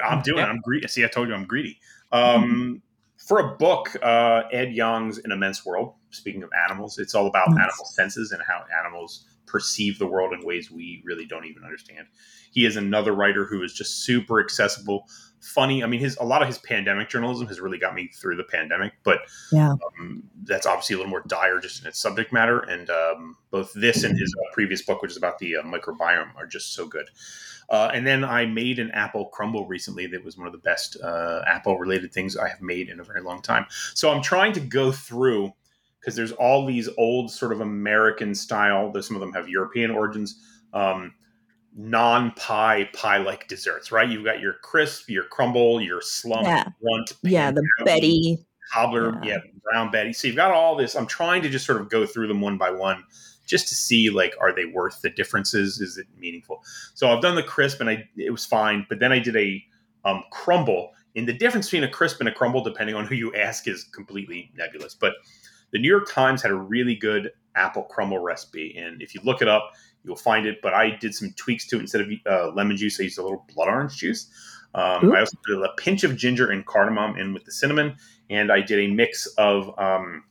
[0.04, 0.40] I'm doing.
[0.40, 0.46] Yeah.
[0.46, 0.88] I'm greedy.
[0.88, 1.80] See, I told you I'm greedy.
[2.12, 2.82] Um,
[3.28, 5.94] for a book, uh, Ed Yong's An Immense World.
[6.12, 7.58] Speaking of animals, it's all about Nice.
[7.64, 12.08] animal senses and how animals perceive the world in ways we really don't even understand.
[12.52, 15.08] He is another writer who is just super accessible,
[15.42, 15.84] funny.
[15.84, 18.44] I mean, his a lot of his pandemic journalism has really got me through the
[18.44, 19.20] pandemic, but
[19.52, 19.74] Yeah.
[20.00, 22.60] um, that's obviously a little more dire just in its subject matter.
[22.60, 26.36] And um, both this and his uh, previous book, which is about the uh, microbiome,
[26.36, 27.10] are just so good.
[27.70, 30.98] Uh, and then I made an apple crumble recently that was one of the best
[31.02, 33.66] uh, apple related things I have made in a very long time.
[33.94, 35.54] So I'm trying to go through
[36.00, 39.92] because there's all these old sort of American style, though some of them have European
[39.92, 40.42] origins,
[40.74, 41.14] um,
[41.78, 44.10] non pie pie like desserts, right?
[44.10, 46.68] You've got your crisp, your crumble, your slump, Yeah.
[46.82, 48.40] runt, Yeah, the Betty.
[48.74, 49.36] cobbler, Yeah.
[49.36, 49.38] yeah.
[49.64, 50.12] brown Betty.
[50.12, 50.96] So you've got all this.
[50.96, 53.04] I'm trying to just sort of go through them one by one,
[53.46, 55.80] just to see like are they worth the differences?
[55.80, 56.64] Is it meaningful?
[56.96, 59.64] So I've done the crisp and I it was fine, but then I did a
[60.04, 60.92] um, crumble.
[61.16, 63.84] And the difference between a crisp and a crumble, depending on who you ask, is
[63.84, 64.96] completely nebulous.
[64.96, 65.14] But
[65.72, 69.42] the New York Times had a really good apple crumble recipe, and if you look
[69.42, 69.72] it up,
[70.08, 70.60] you'll find it.
[70.64, 71.82] But I did some tweaks to it.
[71.82, 74.32] Instead of uh, lemon juice, I used a little blood orange juice.
[74.74, 77.96] Um, I also put a pinch of ginger and cardamom in with the cinnamon,
[78.30, 80.24] and I did a mix of um,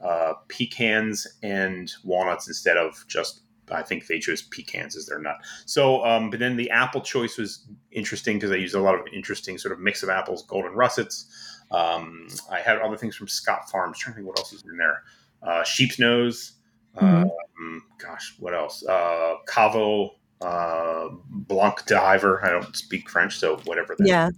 [0.00, 3.42] uh, pecans and walnuts instead of just.
[3.72, 5.36] I think they chose pecans as their nut.
[5.64, 9.06] So, um, but then the apple choice was interesting because I used a lot of
[9.12, 11.26] interesting sort of mix of apples, golden russets.
[11.70, 13.96] Um, I had other things from Scott Farms.
[13.96, 15.04] trying to think what else is in there.
[15.40, 16.54] Uh, sheep's nose.
[16.96, 17.30] Mhm.
[17.58, 18.84] Um, gosh, what else?
[18.86, 22.44] Uh, Cavo uh, Blanc d'Iver.
[22.44, 24.30] I don't speak French, so whatever that Yeah.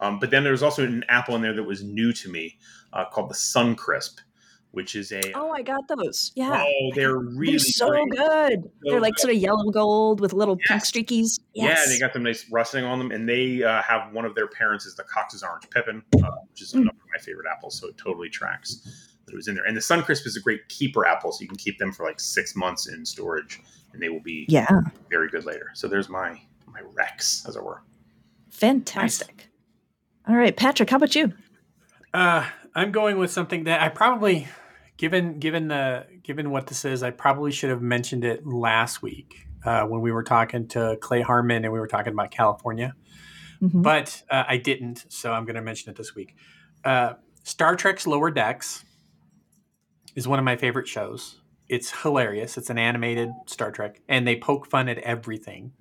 [0.00, 2.58] um, but then there was also an apple in there that was new to me
[2.92, 4.18] uh, called the Sun Crisp,
[4.72, 6.30] which is a Oh, I got those.
[6.36, 6.62] Yeah.
[6.62, 8.10] oh, they're really They're so great.
[8.10, 8.70] good.
[8.82, 9.20] They're like good.
[9.22, 10.90] sort of yellow gold with little pink Yes.
[10.92, 11.40] streakies.
[11.54, 11.88] Yeah, Yes.
[11.88, 14.84] they got them nice rusting on them, and they uh, have one of their parents
[14.84, 16.82] is the Cox's Orange Pippin, uh, which is Mm.
[16.82, 17.80] another of my favorite apples.
[17.80, 19.64] So it totally tracks that it was in there.
[19.64, 22.04] And the Sun Crisp is a great keeper apple, so you can keep them for
[22.04, 23.60] like six months in storage,
[23.92, 24.66] and they will be yeah.
[25.10, 25.70] very good later.
[25.74, 27.82] So there's my my Rex, as it were.
[28.50, 29.48] Fantastic.
[30.28, 31.32] All right, Patrick, how about you?
[32.12, 34.48] Uh, I'm going with something that I probably,
[34.96, 39.46] given given the given what this is, I probably should have mentioned it last week
[39.64, 42.94] uh, when we were talking to Clay Harmon and we were talking about California,
[43.62, 43.82] Mhm.
[43.82, 46.34] but uh, I didn't, so I'm going to mention it this week.
[46.84, 48.84] Uh, Star Trek's Lower Decks
[50.14, 51.40] is one of my favorite shows.
[51.68, 52.58] It's hilarious.
[52.58, 55.72] It's an animated Star Trek, and they poke fun at everything.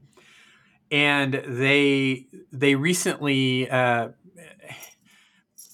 [0.91, 4.09] And they they recently uh,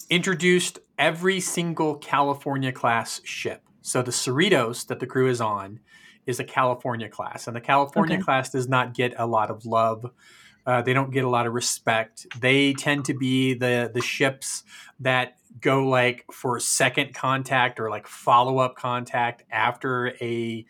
[0.10, 3.64] introduced every single California class ship.
[3.82, 5.80] So the Cerritos that the crew is on
[6.26, 8.24] is a California class, and the California Okay.
[8.24, 10.06] class does not get a lot of love.
[10.66, 12.28] Uh, they don't get a lot of respect.
[12.40, 14.64] They tend to be the the ships
[15.00, 20.66] that go like for second contact or like follow up contact after a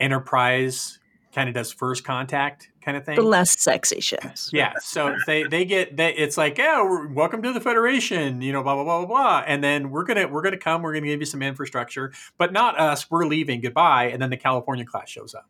[0.00, 0.98] Enterprise
[1.32, 3.16] kind of does first contact kind of thing.
[3.16, 4.50] The less sexy ships.
[4.52, 8.62] Yeah, so they they get they, it's like, yeah, welcome to the Federation, you know,
[8.62, 11.20] blah blah blah blah blah, and then we're gonna we're gonna come, we're gonna give
[11.20, 13.10] you some infrastructure, but not us.
[13.10, 15.48] We're leaving, goodbye, and then the California class shows up,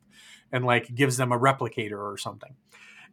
[0.53, 2.55] and like gives them a replicator or something,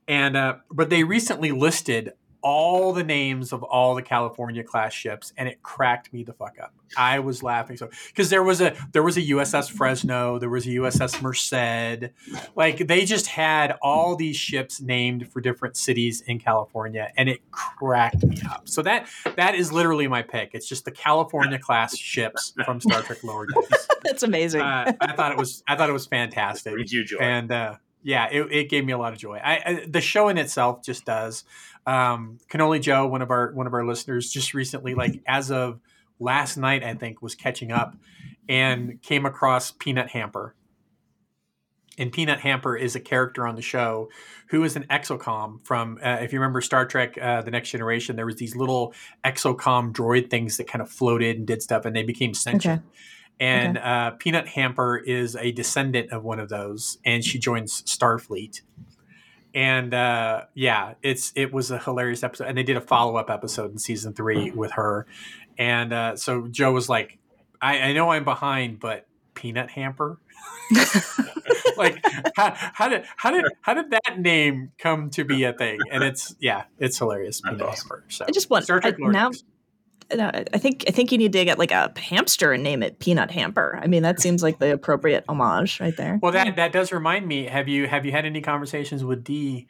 [0.08, 5.34] and uh, but they recently listed all the names of all the California class ships,
[5.38, 6.74] and it cracked me the fuck up.
[6.98, 10.66] I was laughing so because there was a there was a USS Fresno, there was
[10.66, 12.12] a USS Merced,
[12.56, 17.42] like they just had all these ships named for different cities in California, and it
[17.52, 18.68] cracked me up.
[18.68, 20.52] So that that is literally my pick.
[20.54, 23.88] It's just the California class ships from Star Trek Lower Decks.
[24.04, 24.62] That's amazing.
[24.62, 27.18] Uh, I thought it was I thought it was fantastic, Brings you joy.
[27.20, 29.40] and uh, yeah, it, it gave me a lot of joy.
[29.44, 31.44] I, I the show in itself just does.
[31.86, 35.80] Um, Canoli Joe, one of our one of our listeners, just recently, like as of
[36.20, 37.96] last night, I think, was catching up
[38.48, 40.56] and came across Peanut Hamper.
[41.98, 44.10] And Peanut Hamper is a character on the show
[44.52, 48.16] who is an exocomp from, uh, if you remember Star Trek: uh, The Next Generation,
[48.16, 48.94] there was these little
[49.26, 52.84] exocomp droid things that kind of floated and did stuff, and they became sentient.
[53.40, 58.62] And uh, Peanut Hamper is a descendant of one of those, and she joins Starfleet.
[59.54, 63.30] And uh, yeah, it's it was a hilarious episode, and they did a follow up
[63.30, 65.08] episode in season three with her.
[65.58, 67.18] And uh, so Joe was like,
[67.62, 69.08] I, "I know I'm behind, but
[69.40, 70.20] peanut hamper.
[71.78, 72.04] like
[72.36, 75.80] how, how did how did how did that name come to be a thing?
[75.92, 77.42] And it's yeah, it's hilarious.
[77.42, 77.90] Peanut awesome.
[77.90, 78.04] hamper.
[78.10, 79.32] So I just want I, now.
[80.14, 83.00] No, I think I think you need to get like a hamster and name it
[83.00, 83.80] Peanut Hamper.
[83.82, 86.20] I mean, that seems like the appropriate homage right there.
[86.22, 87.46] Well, that that does remind me.
[87.46, 89.68] Have you have you had any conversations with D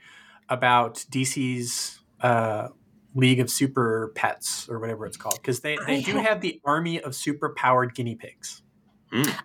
[0.48, 2.70] about DC's uh,
[3.16, 5.36] League of Super Pets or whatever it's called?
[5.36, 8.62] Because they they I do ha- have the army of super powered guinea pigs.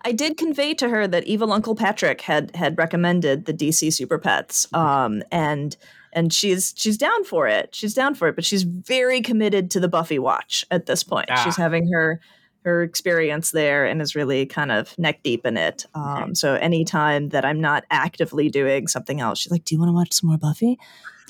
[0.03, 4.19] I did convey to her that evil Uncle Patrick had had recommended the DC Super
[4.19, 5.75] Pets, um, and
[6.15, 7.75] and she's she's down for it.
[7.75, 11.27] She's down for it, but she's very committed to the Buffy watch at this point.
[11.29, 11.43] Ah.
[11.43, 12.19] She's having her
[12.63, 15.85] her experience there and is really kind of neck deep in it.
[15.93, 19.89] Um, so anytime that I'm not actively doing something else, she's like, "Do you want
[19.89, 20.79] to watch some more Buffy?"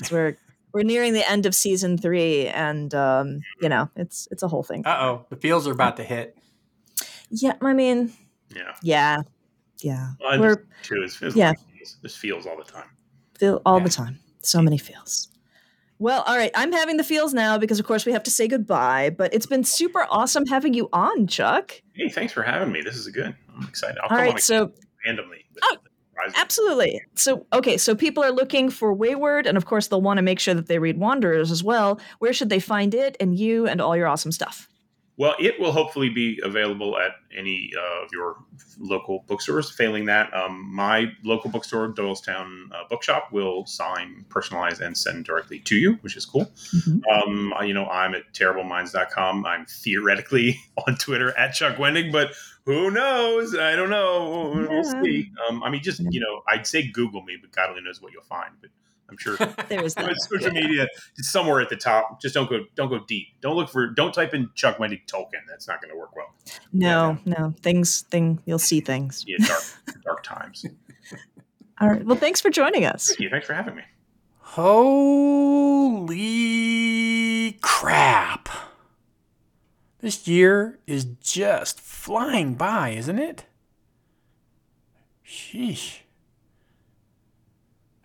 [0.04, 0.36] So we're
[0.72, 4.62] we're nearing the end of season three, and um, you know, it's it's a whole
[4.62, 4.86] thing.
[4.86, 6.38] Uh oh, the feels are about to hit.
[7.28, 8.12] Yeah, I mean,
[8.54, 8.74] Yeah.
[8.82, 9.16] yeah,
[9.80, 10.10] yeah.
[10.20, 11.52] Well, I we're just, too, it's, it's yeah.
[11.76, 12.88] feels, this feels all the time.
[13.38, 13.84] feel all Yeah.
[13.84, 14.18] the time.
[14.46, 15.28] So many feels.
[15.98, 16.50] Well, all right.
[16.54, 19.10] I'm having the feels now because, of course, we have to say goodbye.
[19.10, 21.80] But it's been super awesome having you on, Chuck.
[21.94, 22.82] Hey, thanks for having me.
[22.82, 23.34] This is good.
[23.54, 23.98] I'm excited.
[24.02, 24.38] I'll All right.
[24.38, 24.72] So,
[25.06, 25.46] randomly.
[25.62, 25.78] Oh,
[26.36, 27.02] absolutely.
[27.14, 27.78] So, okay.
[27.78, 30.66] So, people are looking for Wayward, and of course, they'll want to make sure that
[30.66, 31.98] they read Wanderers as well.
[32.18, 34.68] Where should they find it and you and all your awesome stuff?
[35.18, 38.36] Well, it will hopefully be available at any uh, of your
[38.78, 39.70] local bookstores.
[39.70, 45.58] Failing that, um, my local bookstore, Doylestown uh, Bookshop, will sign, personalize, and send directly
[45.60, 46.44] to you, which is cool.
[46.74, 47.00] Mhm.
[47.10, 49.46] Um, you know, I'm at terribleminds.com.
[49.46, 52.32] I'm theoretically on Twitter at Chuck Wendig, but
[52.66, 53.56] who knows?
[53.56, 54.52] I don't know.
[54.54, 55.02] We'll Yeah.
[55.02, 55.30] see.
[55.48, 58.12] Um, I mean, just, you know, I'd say Google me, but God only knows what
[58.12, 58.52] you'll find.
[58.60, 58.70] But
[59.08, 59.36] I'm sure
[59.68, 60.14] There is that.
[60.20, 62.20] social media is somewhere at the top.
[62.20, 63.28] Just don't go don't go deep.
[63.40, 65.42] Don't look for don't type in Chuck Wendig Tolkien.
[65.48, 66.34] That's not going to work well.
[66.72, 67.54] No, no.
[67.62, 69.24] Things, thing, you'll see things.
[69.26, 69.62] Yeah, dark
[70.04, 70.64] dark times.
[71.80, 72.04] All right.
[72.04, 73.08] Well, thanks for joining us.
[73.08, 73.30] Thank you.
[73.30, 73.82] Thanks for having me.
[75.76, 78.48] Holy crap!
[80.00, 83.44] This year is just flying by, isn't it?
[85.26, 85.98] Sheesh.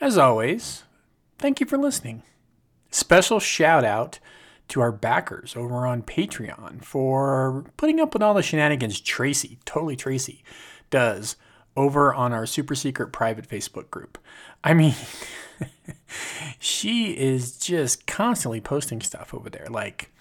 [0.02, 0.84] As always,
[1.42, 2.24] thank you for listening.
[2.92, 4.20] Special shout out
[4.68, 9.96] to our backers over on Patreon for putting up with all the shenanigans Tracy, totally
[9.96, 10.44] Tracy,
[10.90, 11.36] does
[11.76, 14.18] over on our super secret private Facebook group.
[14.64, 14.94] I mean,
[16.60, 20.12] she is just constantly posting stuff over there, like,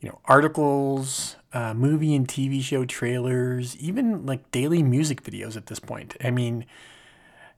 [0.00, 5.66] you know, articles, uh, movie and TV show trailers, even like daily music videos at
[5.66, 6.16] this point.
[6.22, 6.66] I mean,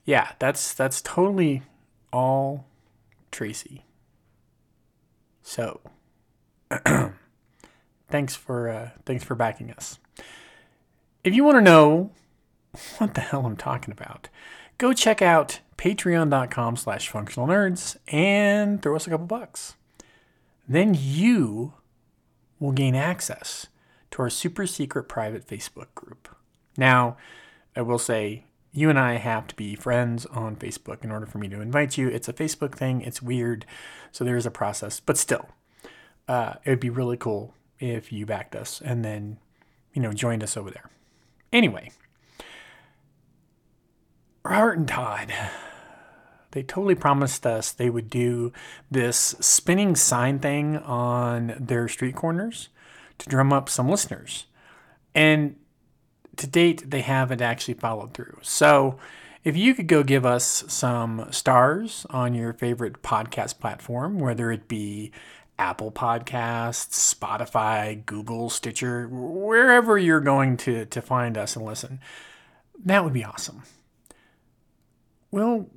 [0.04, 1.62] yeah, that's that's totally
[2.12, 2.64] all
[3.30, 3.84] Tracy.
[5.42, 5.80] So,
[8.08, 9.98] thanks for uh, thanks for backing us.
[11.24, 12.12] If you want to know
[12.98, 14.28] what the hell I'm talking about,
[14.78, 19.74] go check out patreon.com slash functional nerds and throw us a couple bucks.
[20.68, 21.74] Then you
[22.58, 23.66] will gain access
[24.12, 26.28] to our super secret private Facebook group.
[26.76, 27.16] Now,
[27.74, 31.38] I will say you and I have to be friends on Facebook in order for
[31.38, 32.08] me to invite you.
[32.08, 33.66] It's a Facebook thing, it's weird,
[34.12, 35.48] so there is a process, but still,
[36.28, 39.38] uh, it would be really cool if you backed us and then,
[39.92, 40.88] you know, joined us over there.
[41.52, 41.90] Anyway,
[44.44, 45.32] Robert and Todd,
[46.52, 48.52] they totally promised us they would do
[48.90, 52.68] this spinning sign thing on their street corners
[53.18, 54.46] to drum up some listeners.
[55.14, 55.56] And
[56.40, 58.38] to date, they haven't actually followed through.
[58.42, 58.98] So,
[59.42, 64.68] if you could go give us some stars on your favorite podcast platform, whether it
[64.68, 65.12] be
[65.58, 72.00] Apple Podcasts, Spotify, Google, Stitcher, wherever you're going to, to find us and listen,
[72.84, 73.62] that would be awesome.
[75.30, 75.70] We'll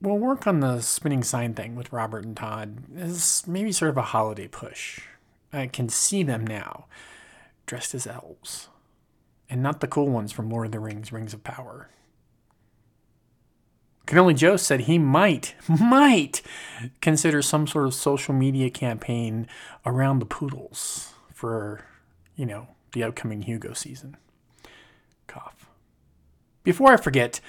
[0.00, 3.96] we'll work on the spinning sign thing with Robert and Todd as maybe sort of
[3.96, 5.00] a holiday push.
[5.52, 6.86] I can see them now,
[7.66, 8.68] dressed as elves,
[9.52, 11.90] and not the cool ones from Lord of the Rings: Rings of Power.
[14.06, 16.40] Canoli Joe said he might, might
[17.02, 19.46] consider some sort of social media campaign
[19.84, 21.84] around the poodles for,
[22.34, 24.16] you know, the upcoming Hugo season.
[25.26, 25.66] Cough.
[26.64, 27.40] Before I forget,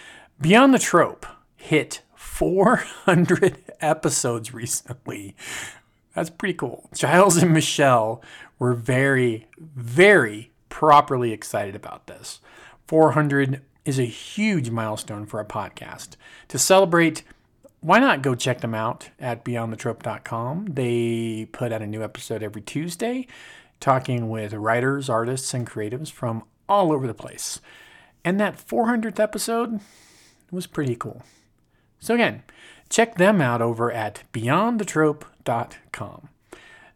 [0.41, 1.25] Beyond the Trope
[1.55, 5.37] hit 400 episodes recently.
[6.13, 6.89] That's pretty cool.
[6.93, 8.21] Giles and Michelle
[8.59, 12.39] were very, very properly excited about this.
[12.87, 16.15] 400 is a huge milestone for a podcast.
[16.47, 17.21] To celebrate,
[17.79, 20.65] why not go check them out at beyondthetrope.com?
[20.71, 23.27] They put out a new episode every Tuesday,
[23.79, 27.61] talking with writers, artists, and creatives from all over the place.
[28.25, 29.79] And that 400th episode
[30.49, 31.21] was pretty cool.
[31.99, 32.41] So, again,
[32.89, 36.29] check them out over at beyondthetrope.com.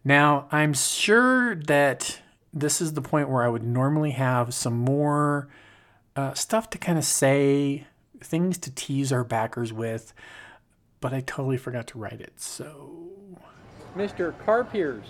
[0.03, 2.21] Now, I'm sure that
[2.53, 5.47] this is the point where I would normally have some more
[6.15, 7.85] uh, stuff to kind of say,
[8.21, 10.13] things to tease our backers with,
[10.99, 12.33] but I totally forgot to write it.
[12.39, 13.09] So,
[13.95, 14.33] Mr.
[14.45, 15.03] Carpiers.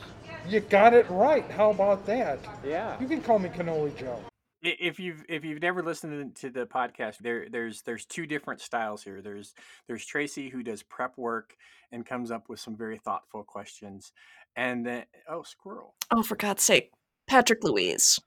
[0.48, 1.50] You got it right.
[1.52, 2.40] How about that?
[2.66, 3.00] Yeah.
[3.02, 4.20] You can call me Cannoli Joe.
[4.62, 9.04] If you've if you've never listened to the podcast there there's there's two different styles
[9.04, 9.54] here there's
[9.88, 11.56] there's tracy who does prep work
[11.92, 14.12] and comes up with some very thoughtful questions
[14.56, 16.92] and then oh squirrel Oh, for God's sake.
[17.28, 18.20] Patrick Louise.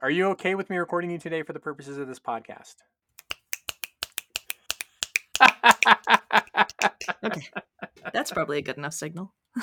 [0.00, 2.74] are you okay with me recording you today for the purposes of this podcast
[7.24, 7.48] Okay.
[8.12, 9.32] That's probably a good enough signal.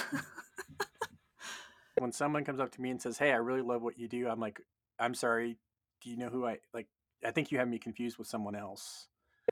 [1.98, 4.30] when someone comes up to me and says hey i really love what you do
[4.30, 4.62] i'm like
[5.00, 5.58] i'm sorry
[6.02, 6.88] do you know who i like
[7.26, 9.08] i think you have me confused with someone else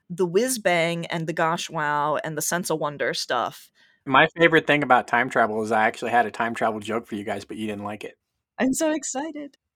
[0.08, 3.70] The whiz bang and the gosh wow and the sense of wonder stuff.
[4.06, 7.16] my favorite thing about time travel is i actually had a time travel joke for
[7.16, 8.16] you guys but you didn't like it
[8.58, 9.58] I'm so excited.